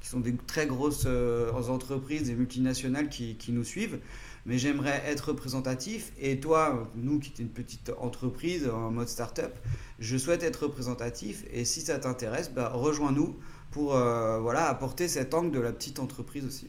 qui 0.00 0.08
sont 0.08 0.18
des 0.18 0.34
très 0.34 0.66
grosses 0.66 1.04
euh, 1.06 1.52
entreprises, 1.52 2.24
des 2.24 2.34
multinationales 2.34 3.08
qui, 3.08 3.36
qui 3.36 3.52
nous 3.52 3.62
suivent, 3.62 4.00
mais 4.44 4.58
j'aimerais 4.58 5.02
être 5.06 5.28
représentatif. 5.28 6.12
Et 6.20 6.40
toi, 6.40 6.90
nous 6.96 7.20
qui 7.20 7.32
sommes 7.36 7.46
une 7.46 7.52
petite 7.52 7.92
entreprise 7.98 8.68
en 8.68 8.90
mode 8.90 9.08
start-up, 9.08 9.56
je 10.00 10.18
souhaite 10.18 10.42
être 10.42 10.64
représentatif. 10.64 11.44
Et 11.52 11.64
si 11.64 11.80
ça 11.80 11.98
t'intéresse, 12.00 12.50
bah, 12.50 12.72
rejoins-nous 12.74 13.36
pour 13.74 13.90
voilà, 13.90 14.68
apporter 14.68 15.08
cet 15.08 15.34
angle 15.34 15.50
de 15.50 15.58
la 15.60 15.72
petite 15.72 15.98
entreprise 15.98 16.46
aussi. 16.46 16.68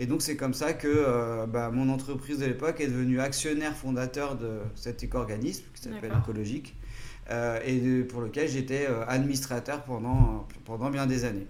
Et 0.00 0.06
donc 0.06 0.22
c'est 0.22 0.36
comme 0.36 0.54
ça 0.54 0.72
que 0.72 0.88
euh, 0.88 1.46
bah, 1.46 1.70
mon 1.70 1.90
entreprise 1.90 2.38
de 2.38 2.46
l'époque 2.46 2.80
est 2.80 2.86
devenue 2.86 3.20
actionnaire 3.20 3.76
fondateur 3.76 4.36
de 4.36 4.60
cet 4.74 5.02
éco-organisme 5.02 5.64
qui 5.74 5.82
s'appelle 5.82 6.12
Écologique 6.18 6.74
euh, 7.30 7.60
et 7.66 8.02
pour 8.04 8.22
lequel 8.22 8.48
j'étais 8.48 8.86
euh, 8.88 9.04
administrateur 9.06 9.82
pendant, 9.84 10.48
pendant 10.64 10.90
bien 10.90 11.06
des 11.06 11.26
années. 11.26 11.46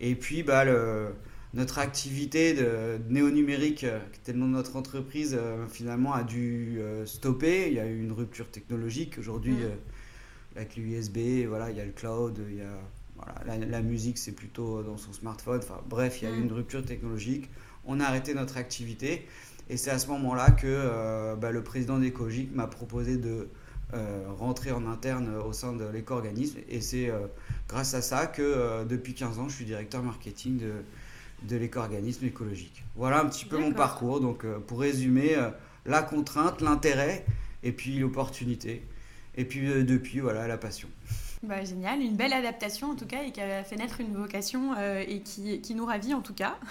Et 0.00 0.14
puis 0.14 0.44
bah, 0.44 0.64
le, 0.64 1.08
notre 1.54 1.78
activité 1.78 2.52
de, 2.54 3.00
néo-numérique, 3.08 3.86
qui 4.12 4.20
était 4.20 4.32
le 4.32 4.38
nom 4.38 4.46
de 4.46 4.52
notre 4.52 4.76
entreprise, 4.76 5.36
finalement 5.68 6.12
a 6.12 6.22
dû 6.22 6.78
stopper. 7.04 7.66
Il 7.68 7.74
y 7.74 7.80
a 7.80 7.86
eu 7.86 7.98
une 8.00 8.12
rupture 8.12 8.48
technologique. 8.48 9.16
Aujourd'hui, 9.18 9.54
mmh. 9.54 10.56
avec 10.56 10.76
l'USB, 10.76 11.46
voilà, 11.48 11.70
il 11.70 11.76
y 11.76 11.80
a 11.80 11.84
le 11.84 11.90
cloud, 11.90 12.38
il 12.48 12.58
y 12.58 12.60
a, 12.60 12.78
voilà, 13.18 13.66
la, 13.66 13.82
musique 13.82 14.18
c'est 14.18 14.32
plutôt 14.32 14.82
dans 14.82 14.96
son 14.96 15.12
smartphone. 15.12 15.58
Enfin, 15.62 15.80
bref, 15.88 16.22
il 16.22 16.28
y 16.28 16.32
a 16.32 16.34
eu 16.34 16.40
une 16.40 16.52
rupture 16.52 16.84
technologique 16.84 17.48
on 17.88 17.98
a 18.00 18.04
arrêté 18.04 18.34
notre 18.34 18.56
activité. 18.58 19.26
Et 19.70 19.76
c'est 19.76 19.90
à 19.90 19.98
ce 19.98 20.06
moment-là 20.08 20.50
que 20.52 20.66
euh, 20.66 21.34
bah, 21.34 21.50
le 21.50 21.62
président 21.62 21.98
d'Écologique 21.98 22.54
m'a 22.54 22.66
proposé 22.66 23.16
de 23.16 23.48
euh, 23.94 24.26
rentrer 24.38 24.70
en 24.70 24.86
interne 24.86 25.34
au 25.36 25.52
sein 25.52 25.72
de 25.72 25.84
l'éco-organisme. 25.84 26.58
Et 26.68 26.80
c'est 26.80 27.10
euh, 27.10 27.26
grâce 27.68 27.94
à 27.94 28.02
ça 28.02 28.26
que 28.26 28.84
depuis 28.84 29.14
15 29.14 29.38
ans, 29.38 29.48
je 29.48 29.56
suis 29.56 29.64
directeur 29.64 30.02
marketing 30.02 30.58
de, 30.58 30.72
de 31.42 31.56
l'éco-organisme 31.56 32.24
écologique. 32.26 32.84
Voilà 32.94 33.20
un 33.20 33.26
petit 33.26 33.46
peu 33.46 33.58
mon 33.58 33.72
parcours. 33.72 34.20
Donc 34.20 34.46
pour 34.66 34.80
résumer, 34.80 35.36
la 35.84 36.02
contrainte, 36.02 36.60
l'intérêt, 36.60 37.24
et 37.62 37.72
puis 37.72 37.98
l'opportunité. 37.98 38.82
Et 39.36 39.44
puis 39.44 39.84
depuis, 39.84 40.20
voilà, 40.20 40.46
la 40.46 40.58
passion. 40.58 40.88
Bah, 41.42 41.64
génial, 41.64 42.00
une 42.00 42.16
belle 42.16 42.32
adaptation 42.32 42.90
en 42.90 42.96
tout 42.96 43.06
cas 43.06 43.22
et 43.22 43.30
qui 43.30 43.40
a 43.40 43.62
fait 43.62 43.76
naître 43.76 44.00
une 44.00 44.14
vocation 44.14 44.76
et 44.76 45.20
qui, 45.20 45.60
qui, 45.60 45.74
nous 45.74 45.86
ravit 45.86 46.14
en 46.14 46.20
tout 46.20 46.34
cas. 46.34 46.58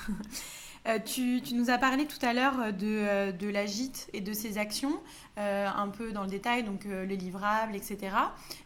Euh, 0.87 0.99
tu, 1.03 1.41
nous 1.53 1.69
as 1.69 1.77
parlé 1.77 2.05
tout 2.05 2.23
à 2.25 2.33
l'heure 2.33 2.71
de, 2.73 2.85
euh, 2.85 3.31
de 3.31 3.49
la 3.49 3.65
et 4.13 4.21
de 4.21 4.33
ses 4.33 4.57
actions, 4.57 5.01
euh, 5.37 5.67
un 5.67 5.89
peu 5.89 6.13
dans 6.13 6.21
le 6.21 6.29
détail, 6.29 6.63
donc 6.63 6.85
les 6.85 7.17
livrables, 7.17 7.75
etc. 7.75 8.15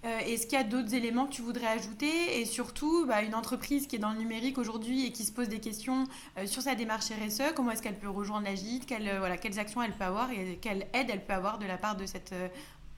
Est-ce 0.03 0.46
qu'il 0.46 0.58
y 0.58 0.62
a 0.62 0.63
d'autres 0.63 0.93
éléments 0.93 1.25
que 1.25 1.31
tu 1.31 1.41
voudrais 1.41 1.65
ajouter? 1.65 2.39
Et 2.39 2.46
surtout, 2.46 3.08
bah, 3.08 3.24
une 3.24 3.34
entreprise 3.34 3.88
qui 3.88 3.96
est 3.96 4.00
dans 4.00 4.12
le 4.12 4.20
numérique 4.20 4.60
aujourd'hui 4.60 5.08
et 5.08 5.12
qui 5.12 5.24
se 5.24 5.31
pose 5.31 5.50
des 5.50 5.60
questions 5.60 6.03
sur 6.46 6.62
sa 6.62 6.75
démarche 6.75 7.05
RSE, 7.05 7.53
comment 7.55 7.72
est-ce 7.72 7.81
qu'elle 7.81 7.98
peut 7.98 8.10
rejoindre 8.10 8.46
la 8.46 8.53
gîte? 8.53 8.88
Voilà, 9.17 9.38
Quelles 9.38 9.60
actions 9.60 9.81
elle 9.81 9.93
peut 9.93 10.03
avoir 10.03 10.29
et 10.31 10.60
quelle 10.62 10.86
aide 10.93 11.10
elle 11.10 11.25
peut 11.25 11.34
avoir 11.34 11.58
de 11.58 11.65
la 11.65 11.77
part 11.77 11.96
de 11.96 12.05
cette 12.05 12.36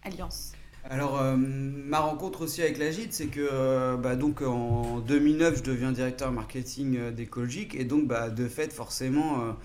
alliance? 0.04 0.52
Alors, 0.90 1.20
euh, 1.22 1.36
ma 1.38 2.00
rencontre 2.00 2.42
aussi 2.42 2.62
avec 2.62 2.78
la 2.78 2.92
c'est 2.92 3.28
que 3.28 3.40
euh, 3.40 3.96
bah, 3.96 4.16
donc 4.16 4.42
en 4.42 5.00
2009, 5.00 5.60
je 5.60 5.64
deviens 5.64 5.92
directeur 5.94 6.32
marketing 6.32 6.98
euh, 6.98 7.12
d'Ecologique 7.12 7.74
et 7.76 7.86
donc 7.86 8.08
bah, 8.08 8.30
de 8.30 8.48
fait, 8.48 8.74
forcément, 8.74 9.56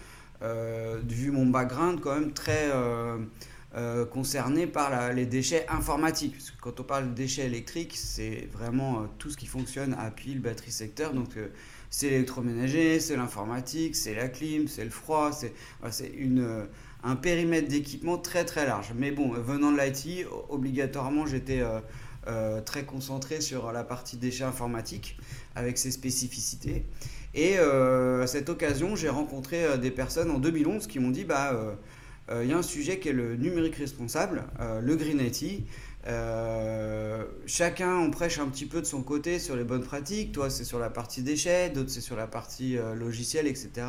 vu 0.40 1.32
mon 1.32 1.46
background, 1.46 2.00
quand 2.00 2.14
même 2.14 2.32
très 2.32 2.70
concerné 4.10 4.66
par 4.66 5.12
les 5.12 5.26
déchets 5.26 5.66
informatiques. 5.68 6.34
Parce 6.34 6.50
que 6.52 6.60
quand 6.60 6.80
on 6.80 6.84
parle 6.84 7.08
de 7.10 7.14
déchets 7.14 7.46
électriques, 7.46 7.96
c'est 7.96 8.48
vraiment 8.52 9.06
tout 9.18 9.30
ce 9.30 9.36
qui 9.36 9.46
fonctionne 9.46 9.94
à 9.98 10.10
pile, 10.12 10.40
batterie 10.40 10.70
secteur. 10.70 11.12
Donc, 11.12 11.30
c'est 11.90 12.10
l'électroménager, 12.10 13.00
c'est 13.00 13.16
l'informatique, 13.16 13.96
c'est 13.96 14.14
la 14.14 14.28
clim, 14.28 14.68
c'est 14.68 14.84
le 14.84 14.90
froid, 14.90 15.32
c'est 15.32 16.12
une 16.16 16.68
un 17.02 17.16
périmètre 17.16 17.68
d'équipement 17.68 18.18
très 18.18 18.44
très 18.44 18.66
large. 18.66 18.92
Mais 18.96 19.10
bon, 19.10 19.30
venant 19.30 19.72
de 19.72 19.78
l'IT, 19.78 20.26
obligatoirement, 20.48 21.26
j'étais 21.26 21.60
euh, 21.60 21.80
euh, 22.26 22.60
très 22.60 22.84
concentré 22.84 23.40
sur 23.40 23.72
la 23.72 23.84
partie 23.84 24.16
déchets 24.16 24.44
informatiques 24.44 25.18
avec 25.54 25.78
ses 25.78 25.90
spécificités. 25.90 26.84
Et 27.34 27.56
euh, 27.58 28.22
à 28.22 28.26
cette 28.26 28.48
occasion, 28.48 28.96
j'ai 28.96 29.08
rencontré 29.08 29.78
des 29.78 29.90
personnes 29.90 30.30
en 30.30 30.38
2011 30.38 30.86
qui 30.86 30.98
m'ont 30.98 31.10
dit 31.10 31.24
bah 31.24 31.54
il 32.42 32.46
y 32.46 32.52
a 32.52 32.58
un 32.58 32.62
sujet 32.62 32.98
qui 32.98 33.08
est 33.08 33.14
le 33.14 33.36
numérique 33.36 33.76
responsable, 33.76 34.44
le 34.82 34.96
Green 34.96 35.18
IT. 35.18 35.66
chacun 37.46 37.96
on 37.96 38.10
prêche 38.10 38.38
un 38.38 38.46
petit 38.48 38.66
peu 38.66 38.80
de 38.82 38.86
son 38.86 39.02
côté 39.02 39.38
sur 39.38 39.56
les 39.56 39.64
bonnes 39.64 39.84
pratiques. 39.84 40.32
Toi, 40.32 40.50
c'est 40.50 40.64
sur 40.64 40.78
la 40.78 40.90
partie 40.90 41.22
déchets, 41.22 41.70
d'autres 41.70 41.88
c'est 41.88 42.02
sur 42.02 42.16
la 42.16 42.26
partie 42.26 42.76
logicielle, 42.96 43.46
etc. 43.46 43.86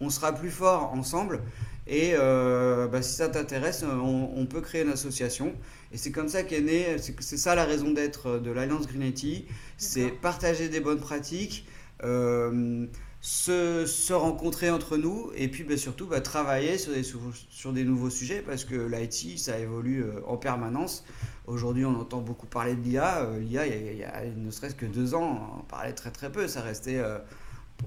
On 0.00 0.10
sera 0.10 0.32
plus 0.32 0.50
fort 0.50 0.92
ensemble. 0.92 1.40
Et 1.86 2.12
euh, 2.14 2.86
bah, 2.86 3.02
si 3.02 3.14
ça 3.14 3.28
t'intéresse, 3.28 3.82
euh, 3.82 3.96
on, 3.96 4.46
peut 4.46 4.60
créer 4.60 4.82
une 4.82 4.90
association. 4.90 5.54
Et 5.92 5.96
c'est 5.96 6.12
comme 6.12 6.28
ça 6.28 6.42
qu'est 6.42 6.60
né, 6.60 6.96
c'est 6.98 7.36
ça 7.36 7.54
la 7.54 7.64
raison 7.64 7.90
d'être 7.90 8.38
de 8.38 8.50
l'Alliance 8.50 8.86
Green 8.86 9.02
IT, 9.02 9.46
c'est 9.76 10.08
partager 10.08 10.68
des 10.68 10.80
bonnes 10.80 11.00
pratiques, 11.00 11.66
euh, 12.04 12.86
se, 13.20 14.12
rencontrer 14.12 14.70
entre 14.70 14.96
nous 14.96 15.30
et 15.36 15.48
puis 15.48 15.64
bah, 15.64 15.76
surtout 15.76 16.06
bah, 16.06 16.20
travailler 16.20 16.78
sur 16.78 16.92
des, 16.92 17.02
sur 17.02 17.72
des 17.72 17.84
nouveaux 17.84 18.10
sujets 18.10 18.42
parce 18.42 18.64
que 18.64 18.74
l'IT, 18.74 19.38
ça 19.38 19.58
évolue 19.58 20.04
en 20.26 20.36
permanence. 20.36 21.04
Aujourd'hui, 21.46 21.84
on 21.84 22.00
entend 22.00 22.20
beaucoup 22.20 22.46
parler 22.46 22.74
de 22.76 22.82
l'IA. 22.82 23.28
L'IA, 23.40 23.66
il 23.66 23.96
y, 23.98 24.04
a, 24.04 24.24
ne 24.24 24.50
serait-ce 24.50 24.76
que 24.76 24.86
deux 24.86 25.14
ans, 25.14 25.58
on 25.58 25.62
parlait 25.64 25.92
très 25.92 26.12
très 26.12 26.30
peu. 26.30 26.46
Ça 26.46 26.62
restait, 26.62 27.02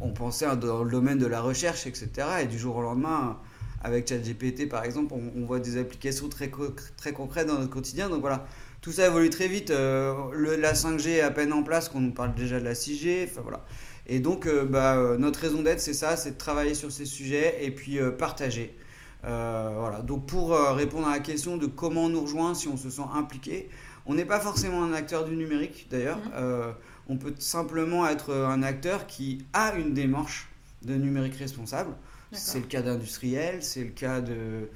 on 0.01 0.11
pensait 0.11 0.53
dans 0.57 0.83
le 0.83 0.91
domaine 0.91 1.17
de 1.17 1.27
la 1.27 1.41
recherche, 1.41 1.87
etc. 1.87 2.09
Et 2.43 2.45
du 2.45 2.59
jour 2.59 2.75
au 2.75 2.81
lendemain, 2.81 3.39
avec 3.85 4.09
ChatGPT 4.09 4.67
par 4.67 4.83
exemple, 4.83 5.13
on, 5.13 5.45
voit 5.45 5.59
des 5.59 5.77
applications 5.77 6.27
très, 6.27 6.51
très 6.97 7.13
concrètes 7.13 7.47
dans 7.47 7.59
notre 7.59 7.69
quotidien. 7.69 8.09
Donc 8.09 8.21
voilà, 8.21 8.47
tout 8.81 8.91
ça 8.91 9.05
évolue 9.05 9.29
très 9.29 9.47
vite. 9.47 9.69
Euh, 9.69 10.15
le, 10.33 10.55
la 10.55 10.73
5G 10.73 11.09
est 11.09 11.21
à 11.21 11.29
peine 11.29 11.53
en 11.53 11.61
place, 11.61 11.87
qu'on 11.87 12.01
nous 12.01 12.11
parle 12.11 12.33
déjà 12.33 12.59
de 12.59 12.65
la 12.65 12.73
6G. 12.73 13.25
Enfin 13.29 13.41
voilà. 13.41 13.63
Et 14.07 14.19
donc, 14.19 14.47
euh, 14.47 14.65
bah, 14.65 14.97
euh, 14.97 15.17
notre 15.17 15.39
raison 15.39 15.61
d'être, 15.61 15.79
c'est 15.79 15.93
ça, 15.93 16.17
c'est 16.17 16.31
de 16.31 16.37
travailler 16.37 16.73
sur 16.73 16.91
ces 16.91 17.05
sujets 17.05 17.63
et 17.63 17.69
puis 17.69 17.99
partager. 18.17 18.75
voilà. 19.23 20.01
Donc, 20.01 20.25
pour 20.25 20.57
répondre 20.75 21.07
à 21.07 21.11
la 21.11 21.19
question 21.19 21.57
de 21.57 21.67
comment 21.67 22.05
on 22.05 22.09
nous 22.09 22.21
rejoint 22.21 22.55
si 22.55 22.67
on 22.67 22.77
se 22.77 22.89
sent 22.89 23.05
impliqué, 23.13 23.69
on 24.07 24.15
n'est 24.15 24.25
pas 24.25 24.39
forcément 24.39 24.83
un 24.83 24.93
acteur 24.93 25.25
du 25.25 25.35
numérique 25.35 25.87
d'ailleurs. 25.91 26.17
Mmh. 26.17 26.73
on 27.09 27.17
peut 27.17 27.33
simplement 27.37 28.07
être 28.07 28.33
un 28.33 28.63
acteur 28.63 29.05
qui 29.05 29.45
a 29.53 29.75
une 29.75 29.93
démarche 29.93 30.47
de 30.83 30.95
numérique 30.95 31.35
responsable. 31.35 31.91
C'est 32.31 32.59
le 32.59 32.65
cas 32.65 32.81
d'industriels, 32.81 33.63
c'est 33.63 33.83
le 33.83 33.91
cas 33.91 34.21
de 34.21 34.69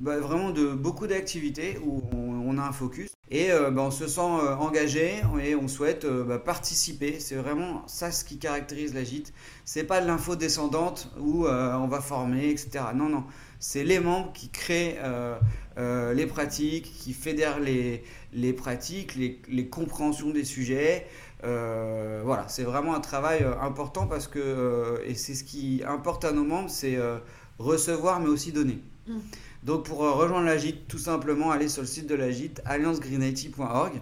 bah, 0.00 0.18
vraiment 0.18 0.50
de 0.50 0.72
beaucoup 0.72 1.06
d'activités 1.06 1.78
où 1.84 2.02
on, 2.14 2.56
a 2.56 2.62
un 2.62 2.72
focus. 2.72 3.10
Et 3.30 3.52
euh, 3.52 3.70
bah, 3.70 3.82
on 3.82 3.90
se 3.90 4.06
sent 4.08 4.20
euh, 4.20 4.56
engagé 4.56 5.20
et 5.42 5.54
on 5.54 5.68
souhaite 5.68 6.06
euh, 6.06 6.24
bah, 6.24 6.38
participer. 6.38 7.20
C'est 7.20 7.34
vraiment 7.34 7.86
ça 7.86 8.10
ce 8.10 8.24
qui 8.24 8.38
caractérise 8.38 8.94
la 8.94 9.04
gîte. 9.04 9.34
C'est 9.66 9.84
pas 9.84 10.00
de 10.00 10.06
l'info 10.06 10.36
descendante 10.36 11.12
où 11.20 11.46
on 11.46 11.86
va 11.86 12.00
former, 12.00 12.48
etc. 12.48 12.84
Non, 12.94 13.10
non. 13.10 13.24
C'est 13.58 13.84
les 13.84 14.00
membres 14.00 14.32
qui 14.32 14.48
créent 14.48 14.98
les 15.76 16.26
pratiques, 16.26 16.90
qui 16.92 17.12
fédèrent 17.12 17.60
les, 17.60 18.52
pratiques, 18.54 19.14
les 19.16 19.68
compréhensions 19.68 20.30
des 20.30 20.44
sujets. 20.44 21.06
Euh, 21.44 22.20
voilà, 22.24 22.46
c'est 22.48 22.64
vraiment 22.64 22.94
un 22.94 23.00
travail 23.00 23.42
euh, 23.42 23.58
important 23.60 24.06
parce 24.06 24.28
que, 24.28 24.38
euh, 24.38 24.98
et 25.06 25.14
c'est 25.14 25.34
ce 25.34 25.44
qui 25.44 25.82
importe 25.86 26.24
à 26.24 26.32
nos 26.32 26.44
membres, 26.44 26.70
c'est 26.70 26.98
recevoir 27.58 28.20
mais 28.20 28.28
aussi 28.28 28.52
donner. 28.52 28.78
Mm. 29.06 29.18
Donc 29.62 29.84
pour 29.84 29.98
rejoindre 29.98 30.46
la 30.46 30.56
GIT, 30.56 30.86
tout 30.88 30.98
simplement, 30.98 31.50
aller 31.50 31.68
sur 31.68 31.82
le 31.82 31.88
site 31.88 32.06
de 32.06 32.14
la 32.14 32.30
GIT, 32.30 32.60
alliancegreenIT.org, 32.64 34.00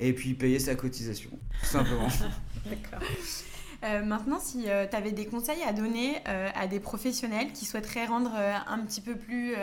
et 0.00 0.12
puis 0.12 0.34
payer 0.34 0.58
sa 0.58 0.74
cotisation, 0.74 1.30
tout 1.60 1.66
simplement. 1.66 2.08
D'accord. 2.66 4.04
maintenant, 4.04 4.38
si 4.38 4.64
tu 4.64 4.96
avais 4.96 5.12
des 5.12 5.24
conseils 5.24 5.62
à 5.66 5.72
donner 5.72 6.16
à 6.26 6.66
des 6.66 6.80
professionnels 6.80 7.52
qui 7.54 7.64
souhaiteraient 7.64 8.06
rendre 8.06 8.32
un 8.34 8.78
petit 8.80 9.00
peu 9.00 9.14
plus 9.14 9.54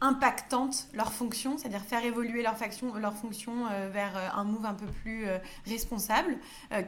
impactantes 0.00 0.88
leur 0.92 1.12
fonction, 1.12 1.56
c'est-à-dire 1.56 1.80
faire 1.80 2.04
évoluer 2.04 2.42
leur, 2.42 2.56
faction, 2.56 2.92
fonction 3.20 3.66
euh, 3.70 3.88
vers 3.92 4.16
euh, 4.16 4.28
un 4.34 4.44
move 4.44 4.66
un 4.66 4.74
peu 4.74 4.86
plus 4.86 5.26
euh, 5.26 5.38
responsable. 5.66 6.36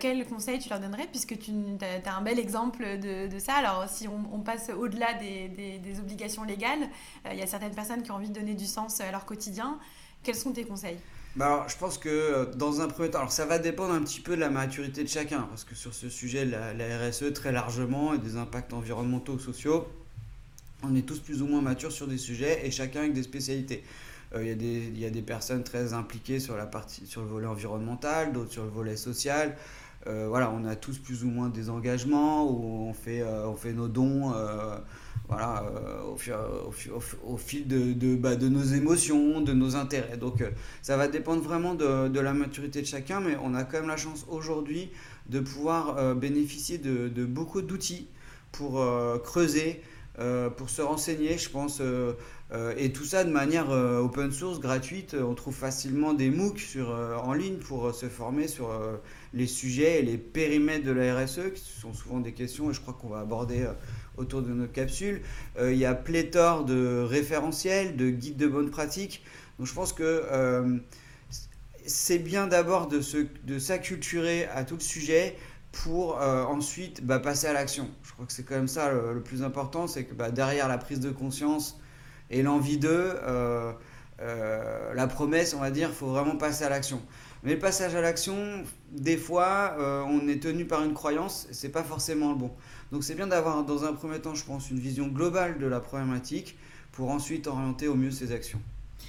quel 0.00 0.26
conseil 0.26 0.58
tu 0.58 0.68
leur 0.68 0.80
donnerais 0.80 1.06
puisque 1.10 1.38
tu 1.38 1.52
as, 2.04 2.14
un 2.14 2.22
bel 2.22 2.38
exemple 2.38 2.98
de, 2.98 3.38
ça? 3.38 3.54
Alors 3.54 3.86
si 3.88 4.08
on, 4.08 4.40
passe 4.40 4.70
au-delà 4.70 5.14
des, 5.14 6.00
obligations 6.00 6.44
légales, 6.44 6.88
il 7.30 7.38
y 7.38 7.42
a 7.42 7.46
certaines 7.46 7.74
personnes 7.74 8.02
qui 8.02 8.10
ont 8.10 8.16
envie 8.16 8.28
de 8.28 8.38
donner 8.38 8.54
du 8.54 8.66
sens 8.66 9.00
à 9.00 9.10
leur 9.10 9.24
quotidien. 9.24 9.78
Quels 10.22 10.34
sont 10.34 10.52
tes 10.52 10.64
conseils? 10.64 10.98
Bah 11.36 11.46
alors, 11.46 11.68
je 11.68 11.76
pense 11.76 11.98
que 11.98 12.50
dans 12.54 12.80
un 12.80 12.88
premier 12.88 13.10
temps, 13.10 13.18
alors 13.18 13.32
ça 13.32 13.44
va 13.44 13.58
dépendre 13.58 13.92
un 13.92 14.02
petit 14.02 14.20
peu 14.20 14.36
de 14.36 14.40
la 14.40 14.48
maturité 14.48 15.04
de 15.04 15.08
chacun, 15.08 15.42
parce 15.42 15.64
que 15.64 15.74
sur 15.74 15.94
ce 15.94 16.08
sujet, 16.08 16.44
la, 16.44 16.72
la 16.72 17.08
RSE 17.08 17.32
très 17.34 17.52
largement 17.52 18.14
et 18.14 18.18
des 18.18 18.36
impacts 18.36 18.72
environnementaux, 18.72 19.38
sociaux, 19.38 19.86
on 20.90 20.94
est 20.94 21.06
tous 21.06 21.20
plus 21.20 21.42
ou 21.42 21.46
moins 21.46 21.60
matures 21.60 21.92
sur 21.92 22.06
des 22.06 22.18
sujets 22.18 22.66
et 22.66 22.70
chacun 22.70 23.00
avec 23.00 23.12
des 23.12 23.22
spécialités. 23.22 23.82
Euh, 24.34 24.42
il 24.42 24.98
y, 24.98 25.04
a 25.04 25.10
des 25.10 25.22
personnes 25.22 25.62
très 25.62 25.92
impliquées 25.92 26.40
sur, 26.40 26.56
la 26.56 26.66
partie, 26.66 27.06
sur 27.06 27.22
le 27.22 27.28
volet 27.28 27.46
environnemental, 27.46 28.32
d'autres 28.32 28.52
sur 28.52 28.64
le 28.64 28.70
volet 28.70 28.96
social. 28.96 29.56
Euh, 30.06 30.26
voilà, 30.28 30.52
on 30.52 30.64
a 30.64 30.76
tous 30.76 30.98
plus 30.98 31.24
ou 31.24 31.28
moins 31.28 31.48
des 31.48 31.68
engagements 31.68 32.48
où 32.48 32.88
on 32.88 32.92
fait, 32.92 33.22
euh, 33.22 33.48
on 33.48 33.56
fait 33.56 33.72
nos 33.72 33.88
dons 33.88 34.32
voilà, 35.28 35.64
au, 36.08 36.16
fil 37.36 37.66
de, 37.66 38.14
bah, 38.14 38.36
de, 38.36 38.48
nos 38.48 38.62
émotions, 38.62 39.40
de 39.40 39.52
nos 39.52 39.74
intérêts. 39.74 40.16
Donc 40.16 40.44
ça 40.82 40.96
va 40.96 41.08
dépendre 41.08 41.42
vraiment 41.42 41.74
de, 41.74 42.06
de, 42.06 42.20
la 42.20 42.32
maturité 42.32 42.80
de 42.80 42.86
chacun, 42.86 43.18
mais 43.20 43.36
on 43.42 43.52
a 43.54 43.64
quand 43.64 43.80
même 43.80 43.88
la 43.88 43.96
chance 43.96 44.24
aujourd'hui 44.28 44.90
de 45.28 45.40
pouvoir 45.40 46.14
bénéficier 46.14 46.78
de, 46.78 47.08
de 47.08 47.24
beaucoup 47.24 47.60
d'outils 47.60 48.06
pour 48.52 48.80
creuser, 49.24 49.82
euh, 50.18 50.48
pour 50.48 50.70
se 50.70 50.80
renseigner, 50.80 51.36
je 51.36 51.50
pense, 51.50 51.80
euh, 51.82 52.14
euh, 52.52 52.72
et 52.78 52.90
tout 52.90 53.04
ça 53.04 53.22
de 53.22 53.30
manière 53.30 53.68
open 53.70 54.32
source, 54.32 54.60
gratuite. 54.60 55.14
On 55.14 55.34
trouve 55.34 55.54
facilement 55.54 56.14
des 56.14 56.30
MOOC 56.30 56.78
en 57.22 57.32
ligne 57.34 57.56
pour 57.56 57.94
se 57.94 58.08
former 58.08 58.48
sur 58.48 58.70
les 59.34 59.46
sujets 59.46 60.00
et 60.00 60.02
les 60.02 60.16
périmètres 60.16 60.84
de 60.84 60.92
la 60.92 61.14
RSE, 61.14 61.52
qui 61.54 61.62
sont 61.62 61.92
souvent 61.92 62.20
des 62.20 62.32
questions, 62.32 62.70
et 62.70 62.74
je 62.74 62.80
crois 62.80 62.94
qu'on 62.94 63.08
va 63.08 63.20
aborder 63.20 63.66
autour 64.16 64.42
de 64.42 64.52
notre 64.52 64.72
capsule. 64.72 65.20
il 65.60 65.76
y 65.76 65.84
a 65.84 65.94
pléthore 65.94 66.64
de 66.64 67.02
référentiels, 67.02 67.96
de 67.96 68.08
guides 68.08 68.36
de 68.36 68.46
bonne 68.46 68.70
pratique. 68.70 69.22
Donc 69.58 69.66
je 69.66 69.74
pense 69.74 69.92
que 69.92 70.22
c'est 71.84 72.18
bien 72.18 72.46
d'abord 72.46 72.88
de 72.88 73.58
s'acculturer 73.58 74.46
à 74.46 74.64
tout 74.64 74.76
le 74.76 74.80
sujet 74.80 75.36
pour 75.72 76.16
ensuite 76.18 77.04
bah, 77.04 77.18
passer 77.18 77.48
à 77.48 77.52
l'action. 77.52 77.90
Crois 78.16 78.26
que 78.26 78.32
c'est 78.32 78.44
quand 78.44 78.54
même 78.54 78.68
ça 78.68 78.90
le, 78.90 79.20
plus 79.20 79.42
important, 79.42 79.86
c'est 79.86 80.04
que 80.04 80.14
bah, 80.14 80.30
derrière 80.30 80.68
la 80.68 80.78
prise 80.78 81.00
de 81.00 81.10
conscience 81.10 81.78
et 82.30 82.42
l'envie 82.42 82.78
d'eux, 82.78 83.12
euh, 83.22 83.72
euh, 84.20 84.94
la 84.94 85.06
promesse, 85.06 85.54
on 85.54 85.60
va 85.60 85.70
dire, 85.70 85.90
il 85.90 85.94
faut 85.94 86.08
vraiment 86.08 86.36
passer 86.36 86.64
à 86.64 86.70
l'action. 86.70 87.00
Mais 87.42 87.52
le 87.52 87.58
passage 87.58 87.94
à 87.94 88.00
l'action, 88.00 88.64
des 88.90 89.18
fois, 89.18 89.76
on 89.78 90.26
est 90.26 90.42
tenu 90.42 90.64
par 90.64 90.82
une 90.82 90.94
croyance, 90.94 91.46
c'est 91.52 91.68
pas 91.68 91.84
forcément 91.84 92.30
le 92.30 92.36
bon. 92.36 92.50
Donc 92.90 93.04
c'est 93.04 93.14
bien 93.14 93.26
d'avoir 93.26 93.62
dans 93.64 93.84
un 93.84 93.92
premier 93.92 94.18
temps, 94.18 94.34
je 94.34 94.44
pense, 94.44 94.70
une 94.70 94.78
vision 94.78 95.08
globale 95.08 95.58
de 95.58 95.66
la 95.66 95.80
problématique 95.80 96.58
pour 96.92 97.10
ensuite 97.10 97.46
orienter 97.46 97.86
au 97.86 97.94
mieux 97.94 98.10
ses 98.10 98.32
actions. 98.32 98.60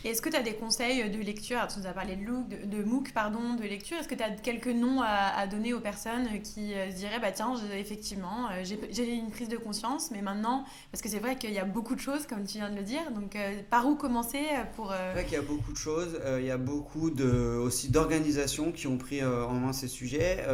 Est-ce 0.06 0.22
que 0.22 0.30
tu 0.30 0.36
as 0.36 0.44
des 0.44 0.54
conseils 0.54 1.10
de 1.10 1.18
lecture 1.18 1.60
Tu 1.68 1.80
nous 1.80 1.88
as 1.88 1.92
parlé 1.92 2.16
de, 2.16 2.24
Look, 2.24 2.48
de, 2.50 2.84
MOOC, 2.84 3.12
pardon, 3.14 3.56
de 3.56 3.64
lecture. 3.64 3.98
Est-ce 3.98 4.08
que 4.08 4.16
tu 4.16 4.24
as 4.24 4.30
quelques 4.30 4.68
noms 4.68 5.02
à, 5.02 5.48
donner 5.48 5.74
aux 5.74 5.80
personnes 5.80 6.28
qui 6.44 6.74
euh, 6.74 6.92
se 6.92 6.98
diraient 6.98 7.20
bah, 7.20 7.32
tiens, 7.32 7.54
effectivement, 7.76 8.48
euh, 8.52 8.64
j'ai 8.64 9.14
une 9.14 9.32
prise 9.32 9.50
de 9.50 9.58
conscience, 9.58 10.12
mais 10.12 10.22
maintenant, 10.22 10.66
parce 10.92 11.02
que 11.02 11.10
c'est 11.10 11.20
vrai 11.20 11.36
qu'il 11.36 11.52
y 11.52 11.60
a 11.60 11.66
beaucoup 11.66 11.96
de 11.96 12.00
choses, 12.00 12.28
comme 12.28 12.46
tu 12.46 12.58
viens 12.58 12.70
de 12.70 12.76
le 12.76 12.84
dire, 12.84 13.12
donc 13.12 13.36
euh, 13.36 13.62
par 13.70 13.88
où 13.88 13.96
commencer 13.96 14.44
pour. 14.76 14.92
C'est 14.92 15.14
vrai 15.14 15.24
qu'il 15.26 15.34
y 15.34 15.38
a 15.38 15.42
beaucoup 15.42 15.72
de 15.72 15.78
choses. 15.78 16.20
il 16.40 16.46
y 16.46 16.52
a 16.52 16.58
beaucoup 16.58 17.10
de, 17.10 17.58
aussi 17.58 17.90
d'organisations 17.90 18.72
qui 18.72 18.88
ont 18.88 18.98
pris 18.98 19.24
en 19.24 19.54
main 19.54 19.74
ces 19.74 19.88
sujets. 19.88 20.46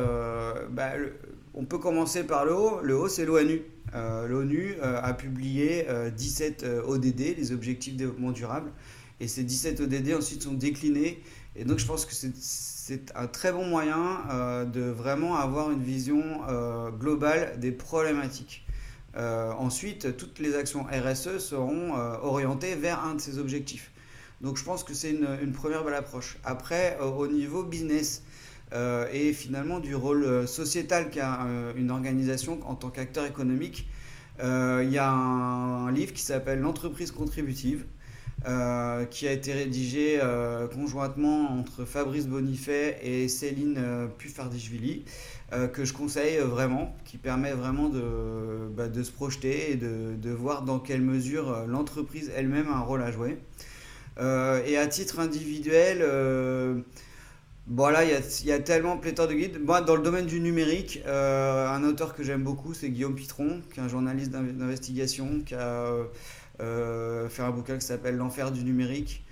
Bah, 0.72 0.92
on 1.54 1.66
peut 1.66 1.78
commencer 1.78 2.24
par 2.24 2.46
le 2.46 2.56
haut. 2.56 2.80
Le 2.82 2.98
haut, 2.98 3.08
c'est 3.08 3.26
l'ONU. 3.26 3.62
L'ONU 3.94 4.78
a 4.82 5.14
publié 5.14 5.86
17 6.16 6.66
ODD, 6.86 7.38
les 7.38 7.52
objectifs 7.52 7.94
de 7.94 8.00
développement 8.00 8.32
durable. 8.32 8.72
Et 9.24 9.28
ces 9.30 9.44
17 9.44 9.80
ODD 9.80 10.16
ensuite 10.18 10.44
sont 10.44 10.54
déclinés. 10.54 11.24
Et 11.56 11.64
donc 11.64 11.80
je 11.80 11.86
pense 11.86 12.06
que 12.06 12.12
c'est 12.14 13.14
un 13.16 13.28
très 13.28 13.54
bon 13.54 13.66
moyen 13.66 14.20
euh, 14.30 14.66
de 14.66 14.82
vraiment 14.82 15.38
avoir 15.38 15.72
une 15.72 15.82
vision 15.82 16.42
euh, 16.50 16.92
globale 16.92 17.58
des 17.58 17.72
problématiques. 17.72 18.66
Euh, 19.16 19.54
ensuite, 19.54 20.18
toutes 20.18 20.40
les 20.40 20.56
actions 20.56 20.84
RSE 20.84 21.38
seront 21.38 21.94
orientées 22.22 22.76
vers 22.76 23.06
un 23.06 23.16
de 23.16 23.22
ces 23.22 23.38
objectifs. 23.38 23.92
Donc 24.42 24.58
je 24.58 24.66
pense 24.66 24.84
que 24.84 24.94
c'est 24.94 25.12
une, 25.12 25.28
une, 25.42 25.54
première 25.54 25.86
belle 25.86 25.94
approche. 25.94 26.38
Après, 26.44 27.00
au 27.00 27.28
niveau 27.28 27.64
business 27.64 28.24
et 29.14 29.32
finalement 29.32 29.80
du 29.80 29.96
rôle 29.96 30.46
sociétal 30.48 31.12
qu'a 31.12 31.48
une 31.78 31.92
organisation 31.92 32.60
en 32.68 32.76
tant 32.76 32.90
qu'acteur 32.90 33.26
économique, 33.26 33.88
il 34.40 34.90
y 34.90 34.98
a 34.98 35.10
un 35.10 35.92
livre 35.94 36.12
qui 36.12 36.24
s'appelle 36.24 36.60
L'entreprise 36.60 37.12
contributive 37.12 37.86
euh, 38.46 39.06
qui 39.06 39.26
a 39.26 39.32
été 39.32 39.54
rédigé 39.54 40.20
euh, 40.22 40.68
conjointement 40.68 41.58
entre 41.58 41.86
Fabrice 41.86 42.28
Bonifay 42.28 42.98
et 43.02 43.30
Céline 43.30 43.78
euh, 43.78 44.08
Puffardichvili, 44.08 45.06
que 45.72 45.86
je 45.86 45.94
conseille 45.94 46.40
vraiment, 46.40 46.96
qui 47.06 47.18
permet 47.18 47.52
vraiment 47.52 47.88
de, 47.88 48.02
bah, 48.76 48.86
se 48.92 49.12
projeter 49.12 49.72
et 49.72 49.76
de, 49.76 50.32
voir 50.32 50.64
dans 50.64 50.80
quelle 50.80 51.02
mesure 51.02 51.68
l'entreprise 51.68 52.32
elle-même 52.36 52.70
a 52.70 52.78
un 52.78 52.80
rôle 52.80 53.04
à 53.04 53.12
jouer. 53.12 53.38
et 54.20 54.78
à 54.78 54.88
titre 54.88 55.20
individuel, 55.20 56.04
voilà, 57.68 58.04
il 58.04 58.48
y, 58.48 58.52
a 58.52 58.60
tellement 58.60 58.98
pléthore 58.98 59.28
de 59.28 59.36
guides. 59.36 59.60
Moi, 59.64 59.82
dans 59.82 59.96
le 59.96 60.02
domaine 60.02 60.26
du 60.26 60.40
numérique, 60.40 61.02
un 61.06 61.84
auteur 61.84 62.16
que 62.16 62.24
j'aime 62.24 62.42
beaucoup, 62.42 62.74
c'est 62.74 62.90
Guillaume 62.90 63.14
Pitron, 63.14 63.62
qui 63.72 63.80
est 63.80 63.84
un 63.84 63.88
journaliste 63.88 64.32
d'investigation, 64.32 65.42
qui 65.46 65.54
a 65.54 65.60
euh, 65.60 66.06
faire 66.60 67.46
un 67.46 67.52
bouquin 67.52 67.78
qui 67.78 67.86
s'appelle 67.86 68.16
L'enfer 68.16 68.52
du 68.52 68.64
numérique, 68.64 69.24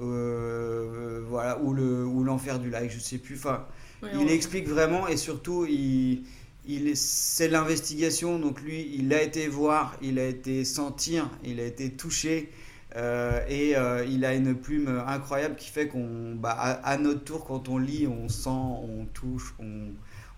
euh, 0.00 1.22
voilà, 1.28 1.58
ou 1.60 1.72
le 1.72 2.06
ou 2.06 2.22
l'enfer 2.22 2.58
du 2.58 2.70
like, 2.70 2.90
je 2.90 3.00
sais 3.00 3.18
plus. 3.18 3.34
Enfin, 3.34 3.66
il 4.14 4.30
explique 4.30 4.68
vraiment 4.68 5.08
et 5.08 5.16
surtout 5.16 5.66
il 5.68 6.24
il, 6.70 6.96
c'est 6.96 7.48
l'investigation, 7.48 8.38
donc 8.38 8.60
lui, 8.60 8.94
il 8.94 9.12
a 9.14 9.22
été 9.22 9.48
voir, 9.48 9.96
il 10.02 10.18
a 10.18 10.26
été 10.26 10.66
sentir, 10.66 11.30
il 11.42 11.60
a 11.60 11.64
été 11.64 11.90
touché, 11.90 12.52
euh, 12.94 13.40
et 13.48 13.74
il 14.06 14.24
a 14.26 14.34
une 14.34 14.54
plume 14.54 15.02
incroyable 15.06 15.56
qui 15.56 15.70
fait 15.70 15.88
qu'on, 15.88 16.34
bah, 16.34 16.50
à, 16.52 16.98
notre 16.98 17.24
tour, 17.24 17.46
quand 17.46 17.70
on 17.70 17.78
lit, 17.78 18.06
on 18.06 18.28
sent, 18.28 18.50
on 18.50 19.06
touche, 19.14 19.54
on, 19.58 19.92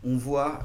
on 0.04 0.16
voit 0.16 0.60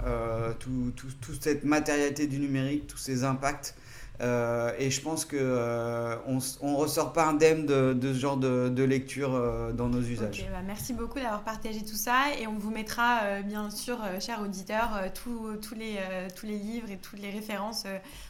tout, 0.60 0.94
tout, 0.96 1.08
toute 1.20 1.41
cette 1.41 1.63
matérialité 1.63 2.27
du 2.27 2.38
numérique, 2.38 2.86
tous 2.86 3.00
ces 3.00 3.24
impacts. 3.24 3.75
Euh, 4.22 4.72
et 4.79 4.91
je 4.91 5.01
pense 5.01 5.25
qu'on 5.25 5.38
euh, 5.38 6.15
on 6.62 6.75
ressort 6.77 7.13
pas 7.13 7.25
indemne 7.25 7.65
de, 7.65 7.93
de 7.93 8.13
ce 8.13 8.19
genre 8.19 8.38
de, 8.38 8.69
de 8.69 8.84
lecture 8.84 9.36
euh, 9.36 9.72
dans 9.72 9.89
nos 9.89 10.01
usages. 10.01 10.45
Bah, 10.51 10.60
merci 10.65 10.93
beaucoup 10.93 11.19
d'avoir 11.19 11.43
partagé 11.43 11.84
tout 11.84 11.95
ça 11.95 12.27
et 12.39 12.48
on 12.48 12.57
vous 12.57 12.72
mettra 12.72 13.41
bien 13.41 13.69
sûr, 13.69 13.98
chers 14.19 14.41
auditeurs, 14.41 15.01
tous 15.13 15.75
les, 15.75 16.00
tous 16.36 16.45
les 16.45 16.57
livres 16.57 16.89
et 16.91 16.98
toutes 16.98 17.19
les 17.19 17.29
références 17.29 17.86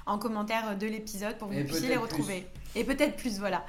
en 0.06 0.18
commentaire 0.18 0.77
de 0.77 0.88
l'épisode 0.88 1.38
pour 1.38 1.50
que 1.50 1.56
vous 1.56 1.63
puissiez 1.65 1.89
les 1.89 1.98
retrouver. 1.98 2.48
Et 2.75 2.83
peut-être 2.83 3.16
plus, 3.16 3.40
voilà. 3.40 3.66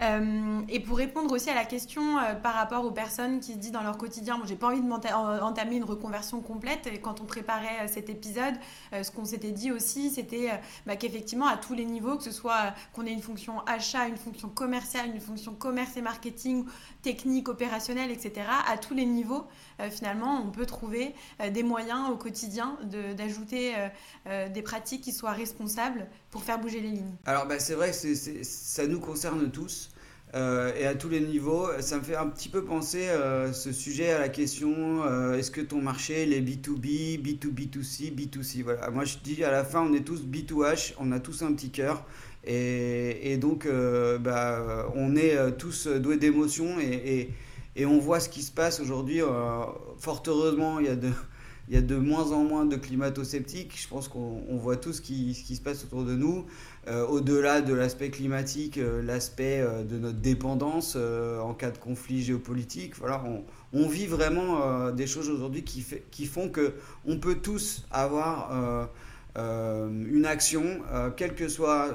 Euh, 0.00 0.60
et 0.68 0.80
pour 0.80 0.96
répondre 0.96 1.32
aussi 1.34 1.50
à 1.50 1.54
la 1.54 1.64
question 1.64 2.18
euh, 2.18 2.34
par 2.34 2.54
rapport 2.54 2.84
aux 2.84 2.92
personnes 2.92 3.40
qui 3.40 3.54
se 3.54 3.58
disent 3.58 3.72
dans 3.72 3.82
leur 3.82 3.98
quotidien, 3.98 4.36
moi 4.36 4.46
j'ai 4.46 4.54
pas 4.54 4.68
envie 4.68 4.80
d'entamer 4.80 5.76
une 5.76 5.84
reconversion 5.84 6.40
complète. 6.40 6.86
Et 6.86 7.00
quand 7.00 7.20
on 7.20 7.24
préparait 7.24 7.84
euh, 7.84 7.88
cet 7.88 8.08
épisode, 8.08 8.54
ce 8.92 9.10
qu'on 9.10 9.24
s'était 9.24 9.50
dit 9.50 9.72
aussi, 9.72 10.10
c'était 10.10 10.50
bah, 10.86 10.96
qu'effectivement 10.96 11.46
à 11.46 11.56
tous 11.56 11.74
les 11.74 11.84
niveaux, 11.84 12.16
que 12.16 12.22
ce 12.22 12.30
soit 12.30 12.74
qu'on 12.92 13.06
ait 13.06 13.12
une 13.12 13.22
fonction 13.22 13.60
achat, 13.66 14.06
une 14.06 14.16
fonction 14.16 14.48
commerciale, 14.48 15.10
une 15.14 15.20
fonction 15.20 15.54
commerce 15.54 15.96
et 15.96 16.02
marketing, 16.02 16.64
technique, 17.02 17.48
opérationnelle, 17.48 18.10
etc. 18.10 18.46
À 18.68 18.78
tous 18.78 18.94
les 18.94 19.06
niveaux, 19.06 19.46
finalement, 19.90 20.42
on 20.44 20.50
peut 20.50 20.66
trouver 20.66 21.14
des 21.50 21.62
moyens 21.62 22.10
au 22.10 22.16
quotidien 22.16 22.76
d'ajouter 23.16 23.74
des 24.26 24.62
pratiques 24.62 25.02
qui 25.02 25.12
soient 25.12 25.32
responsables 25.32 26.06
pour 26.30 26.42
faire 26.42 26.58
bouger 26.58 26.80
les 26.80 26.90
lignes. 26.90 27.14
Alors 27.24 27.46
bah, 27.46 27.58
c'est 27.58 27.74
vrai 27.74 27.90
que 27.90 28.42
ça 28.44 28.86
nous 28.86 29.00
concerne 29.00 29.50
tous. 29.50 29.87
Euh, 30.34 30.72
et 30.78 30.84
à 30.84 30.94
tous 30.94 31.08
les 31.08 31.20
niveaux. 31.20 31.68
Ça 31.80 31.96
me 31.96 32.02
fait 32.02 32.16
un 32.16 32.26
petit 32.26 32.48
peu 32.48 32.62
penser 32.62 33.08
euh, 33.08 33.52
ce 33.52 33.72
sujet 33.72 34.10
à 34.10 34.18
la 34.18 34.28
question 34.28 35.02
euh, 35.04 35.38
est-ce 35.38 35.50
que 35.50 35.60
ton 35.60 35.80
marché 35.80 36.22
est 36.22 36.40
B2B, 36.40 37.22
B2B2C, 37.22 38.14
B2C 38.14 38.62
Voilà. 38.62 38.90
Moi 38.90 39.04
je 39.04 39.16
dis 39.24 39.42
à 39.42 39.50
la 39.50 39.64
fin 39.64 39.80
on 39.80 39.94
est 39.94 40.04
tous 40.04 40.22
B2H, 40.22 40.94
on 40.98 41.12
a 41.12 41.20
tous 41.20 41.42
un 41.42 41.52
petit 41.52 41.70
cœur. 41.70 42.04
Et, 42.44 43.32
et 43.32 43.36
donc 43.36 43.68
bah, 44.20 44.86
on 44.94 45.16
est 45.16 45.36
tous 45.58 45.86
doués 45.88 46.16
d'émotions 46.16 46.78
et, 46.78 46.84
et, 46.84 47.30
et, 47.76 47.84
on 47.84 47.98
voit 47.98 48.20
ce 48.20 48.28
qui 48.28 48.42
se 48.42 48.52
passe 48.52 48.80
aujourd'hui. 48.80 49.20
fort 49.98 50.22
heureusement, 50.26 50.78
il 50.78 50.86
y 50.86 50.88
a 50.88 50.96
de 50.96 51.10
il 51.68 51.74
y 51.74 51.76
a 51.76 51.82
de 51.82 51.96
moins 51.96 52.32
en 52.32 52.44
moins 52.44 52.64
de 52.64 52.76
climato-sceptiques. 52.76 53.78
Je 53.78 53.88
pense 53.88 54.08
qu'on 54.08 54.56
voit 54.56 54.76
tout 54.76 54.94
ce 54.94 55.02
qui, 55.02 55.34
se 55.34 55.60
passe 55.60 55.84
autour 55.84 56.04
de 56.04 56.14
nous. 56.14 56.46
Euh, 56.86 57.06
au-delà 57.06 57.60
de 57.60 57.74
l'aspect 57.74 58.08
climatique, 58.08 58.78
euh, 58.78 59.02
l'aspect 59.02 59.60
euh, 59.60 59.84
de 59.84 59.98
notre 59.98 60.18
dépendance 60.18 60.96
en 60.96 61.52
cas 61.52 61.70
de 61.70 61.76
conflit 61.76 62.22
géopolitique. 62.22 62.96
Voilà, 62.96 63.22
on, 63.74 63.86
vit 63.86 64.06
vraiment 64.06 64.90
des 64.90 65.06
choses 65.06 65.28
aujourd'hui 65.28 65.62
qui, 65.62 66.26
font 66.26 66.48
que 66.48 66.72
on 67.06 67.18
peut 67.18 67.36
tous 67.36 67.84
avoir 67.90 68.88
une 69.36 70.24
action, 70.26 70.80
quel 71.16 71.34
que 71.34 71.48
soit 71.48 71.94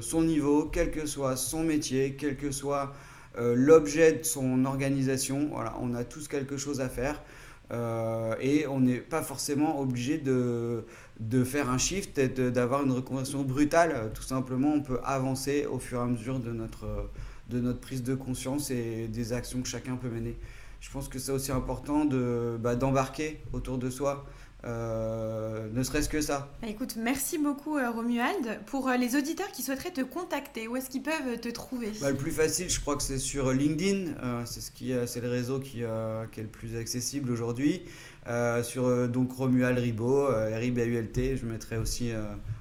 son 0.00 0.22
niveau, 0.22 0.68
quel 0.72 0.90
que 0.90 1.06
soit 1.06 1.36
son 1.36 1.62
métier, 1.62 2.16
quel 2.18 2.36
que 2.36 2.50
soit 2.50 2.92
l'objet 3.36 4.12
de 4.12 4.24
son 4.24 4.64
organisation. 4.64 5.50
On 5.80 5.94
a 5.94 6.04
tous 6.04 6.26
quelque 6.26 6.56
chose 6.56 6.80
à 6.80 6.88
faire. 6.88 7.22
Euh, 7.70 8.34
et 8.40 8.66
on 8.66 8.80
n'est 8.80 8.98
pas 8.98 9.22
forcément 9.22 9.80
obligé 9.80 10.18
de, 10.18 10.84
de 11.20 11.44
faire 11.44 11.68
un 11.70 11.78
shift 11.78 12.18
et 12.18 12.28
d'avoir 12.28 12.84
une 12.84 12.92
reconversion 12.92 13.42
brutale. 13.42 14.10
Tout 14.14 14.22
simplement, 14.22 14.72
on 14.74 14.82
peut 14.82 15.00
avancer 15.04 15.66
au 15.66 15.78
fur 15.78 15.98
et 15.98 16.02
à 16.02 16.06
mesure 16.06 16.40
de 16.40 16.52
notre, 16.52 17.10
de 17.50 17.60
notre 17.60 17.80
prise 17.80 18.02
de 18.02 18.14
conscience 18.14 18.70
et 18.70 19.08
des 19.08 19.32
actions 19.32 19.60
que 19.60 19.68
chacun 19.68 19.96
peut 19.96 20.08
mener. 20.08 20.36
Je 20.80 20.90
pense 20.90 21.08
que 21.08 21.18
c'est 21.18 21.32
aussi 21.32 21.52
important 21.52 22.06
bah, 22.60 22.76
d'embarquer 22.76 23.40
autour 23.52 23.78
de 23.78 23.90
soi 23.90 24.24
euh, 24.64 25.68
ne 25.72 25.82
serait-ce 25.84 26.08
que 26.08 26.20
ça. 26.20 26.50
Bah, 26.60 26.68
écoute, 26.68 26.96
merci 26.96 27.38
beaucoup 27.38 27.76
euh, 27.76 27.90
Romuald. 27.90 28.60
Pour 28.66 28.88
euh, 28.88 28.96
les 28.96 29.14
auditeurs 29.14 29.50
qui 29.52 29.62
souhaiteraient 29.62 29.92
te 29.92 30.00
contacter, 30.00 30.66
où 30.66 30.76
est-ce 30.76 30.90
qu'ils 30.90 31.02
peuvent 31.02 31.38
te 31.40 31.48
trouver? 31.48 31.92
Bah, 32.00 32.10
Le 32.10 32.16
plus 32.16 32.32
facile, 32.32 32.68
je 32.68 32.80
crois 32.80 32.96
que 32.96 33.02
c'est 33.02 33.18
sur 33.18 33.52
LinkedIn. 33.52 34.14
c'est 34.46 34.60
ce 34.60 34.72
qui, 34.72 34.92
c'est 35.06 35.20
le 35.20 35.28
réseau 35.28 35.60
qui, 35.60 35.82
qui, 36.32 36.40
est 36.40 36.42
le 36.42 36.48
plus 36.48 36.76
accessible 36.76 37.30
aujourd'hui. 37.30 37.82
sur 38.64 39.08
donc 39.08 39.32
Romuald 39.32 39.78
Ribot, 39.78 40.26
R-I-B-U-L-T. 40.26 41.36
Je 41.36 41.46
mettrai 41.46 41.76
aussi 41.76 42.10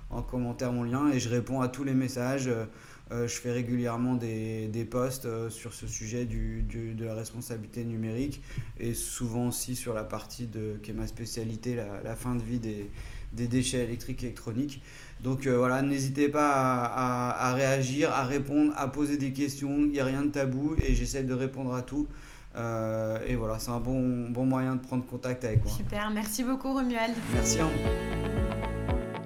en 0.09 0.21
commentaire 0.21 0.71
mon 0.71 0.83
lien 0.83 1.09
et 1.11 1.19
je 1.19 1.29
réponds 1.29 1.61
à 1.61 1.67
tous 1.67 1.83
les 1.83 1.93
messages. 1.95 2.49
Euh, 3.11 3.27
je 3.27 3.35
fais 3.35 3.51
régulièrement 3.51 4.15
des, 4.15 4.67
des 4.67 4.83
posts 4.83 5.25
euh, 5.25 5.49
sur 5.49 5.73
ce 5.73 5.87
sujet 5.87 6.25
du, 6.25 6.63
de 6.63 7.05
la 7.05 7.15
responsabilité 7.15 7.85
numérique 7.85 8.41
et 8.79 8.93
souvent 8.93 9.47
aussi 9.47 9.75
sur 9.75 9.93
la 9.93 10.03
partie 10.03 10.45
de, 10.45 10.77
qui 10.83 10.91
est 10.91 10.93
ma 10.93 11.07
spécialité, 11.07 11.75
la, 11.75 12.01
la 12.03 12.15
fin 12.15 12.35
de 12.35 12.41
vie 12.41 12.59
des, 12.59 12.89
des 13.31 13.47
déchets 13.47 13.83
électriques 13.83 14.23
et 14.23 14.27
électroniques. 14.27 14.81
Donc 15.23 15.47
euh, 15.47 15.57
voilà, 15.57 15.81
n'hésitez 15.81 16.27
pas 16.27 16.51
à, 16.51 17.49
à, 17.49 17.53
réagir, 17.53 18.11
à 18.11 18.25
répondre, 18.25 18.73
à 18.75 18.89
poser 18.89 19.17
des 19.17 19.31
questions. 19.31 19.77
Il 19.79 19.91
n'y 19.91 19.99
a 20.01 20.05
rien 20.05 20.23
de 20.23 20.31
tabou 20.31 20.75
et 20.85 20.93
j'essaie 20.93 21.23
de 21.23 21.33
répondre 21.33 21.73
à 21.73 21.83
tout. 21.83 22.07
et 22.55 23.35
voilà, 23.35 23.57
c'est 23.59 23.71
un 23.71 23.79
bon, 23.79 24.29
bon 24.29 24.45
moyen 24.45 24.75
de 24.75 24.81
prendre 24.81 25.05
contact 25.05 25.45
avec 25.45 25.63
moi. 25.63 25.73
Super, 25.73 26.09
merci 26.09 26.43
beaucoup 26.43 26.73
Romuald. 26.73 27.15
Merci 27.33 27.59
à 27.59 27.63
vous. 27.63 28.46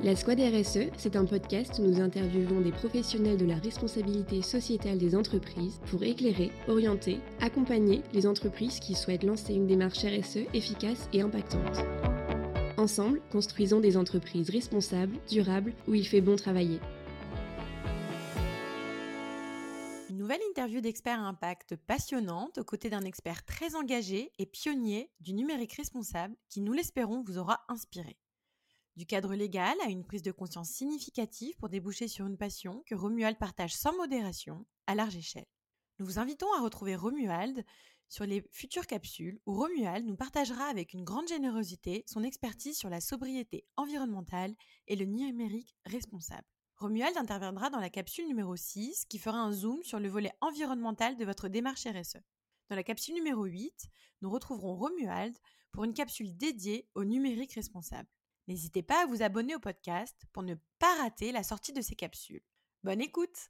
La 0.04 0.16
Squad 0.16 0.40
RSE, 0.40 0.90
c'est 0.98 1.16
un 1.16 1.26
podcast 1.26 1.78
où 1.78 1.84
nous 1.84 2.02
interviewons 2.02 2.62
des 2.62 2.72
professionnels 2.72 3.38
de 3.38 3.46
la 3.46 3.58
responsabilité 3.58 4.42
sociétale 4.42 4.98
des 4.98 5.16
entreprises 5.16 5.80
pour 5.92 6.02
éclairer, 6.02 6.52
orienter, 6.68 7.20
accompagner 7.40 8.02
les 8.12 8.26
entreprises 8.26 8.80
qui 8.80 8.96
souhaitent 8.96 9.24
lancer 9.24 9.54
une 9.54 9.68
démarche 9.68 10.04
RSE 10.04 10.48
efficace 10.56 11.08
et 11.14 11.22
impactante. 11.22 11.86
Ensemble, 12.78 13.22
construisons 13.32 13.80
des 13.80 13.96
entreprises 13.96 14.50
responsables, 14.50 15.18
durables, 15.30 15.74
où 15.88 15.94
il 15.94 16.08
fait 16.08 16.22
bon 16.22 16.36
travailler. 16.36 16.80
nouvelle 20.10 20.42
interview 20.50 20.82
d'experts 20.82 21.20
impact 21.20 21.76
passionnante 21.76 22.58
aux 22.58 22.64
côtés 22.64 22.90
d'un 22.90 23.02
expert 23.02 23.44
très 23.44 23.76
engagé 23.76 24.32
et 24.40 24.46
pionnier 24.46 25.12
du 25.20 25.34
numérique 25.34 25.74
responsable 25.74 26.36
qui, 26.48 26.62
nous 26.62 26.74
l'espérons, 26.74 27.22
vous 27.22 27.38
aura 27.38 27.60
inspiré. 27.68 28.18
Du 28.98 29.06
cadre 29.06 29.36
légal 29.36 29.78
à 29.86 29.90
une 29.90 30.04
prise 30.04 30.22
de 30.22 30.34
conscience 30.34 30.70
significative 30.70 31.56
pour 31.58 31.70
déboucher 31.70 32.10
sur 32.10 32.26
une 32.26 32.38
passion 32.38 32.84
que 32.86 32.94
Romuald 32.94 33.38
partage 33.38 33.74
sans 33.74 33.96
modération, 33.96 34.66
à 34.86 34.96
large 34.96 35.16
échelle. 35.16 35.46
Nous 35.98 36.06
vous 36.06 36.20
invitons 36.20 36.52
à 36.54 36.62
retrouver 36.62 36.98
Romuald 36.98 37.64
sur 38.10 38.26
les 38.26 38.44
futures 38.52 38.88
capsules 38.88 39.40
où 39.46 39.54
Romuald 39.54 40.06
nous 40.06 40.18
partagera 40.18 40.66
avec 40.66 40.94
une 40.94 41.06
grande 41.06 41.30
générosité 41.30 42.04
son 42.06 42.24
expertise 42.24 42.78
sur 42.78 42.90
la 42.90 43.00
sobriété 43.00 43.66
environnementale 43.78 44.54
et 44.88 44.98
le 44.98 45.06
numérique 45.06 45.74
responsable. 45.86 46.48
Romuald 46.76 47.16
interviendra 47.16 47.70
dans 47.70 47.80
la 47.80 47.90
capsule 47.90 48.28
numéro 48.28 48.58
6 48.58 49.06
qui 49.06 49.20
fera 49.20 49.38
un 49.38 49.54
zoom 49.54 49.82
sur 49.84 50.02
le 50.02 50.10
volet 50.10 50.34
environnemental 50.42 51.16
de 51.16 51.24
votre 51.24 51.48
démarche 51.48 51.88
RSE. 51.88 52.18
Dans 52.70 52.76
la 52.76 52.84
capsule 52.84 53.14
numéro 53.14 53.46
8, 53.46 53.88
nous 54.22 54.30
retrouverons 54.30 54.76
Romuald 54.76 55.38
pour 55.72 55.86
une 55.86 55.94
capsule 55.94 56.36
dédiée 56.36 56.90
au 56.94 57.06
numérique 57.06 57.54
responsable. 57.54 58.10
N'hésitez 58.52 58.84
pas 58.84 59.04
à 59.04 59.06
vous 59.06 59.24
abonner 59.24 59.56
au 59.56 59.60
podcast 59.60 60.24
pour 60.34 60.44
ne 60.44 60.56
pas 60.78 60.94
rater 60.98 61.32
la 61.32 61.42
sortie 61.42 61.72
de 61.72 61.80
ces 61.80 61.96
capsules. 61.96 62.44
Bonne 62.84 63.00
écoute 63.00 63.50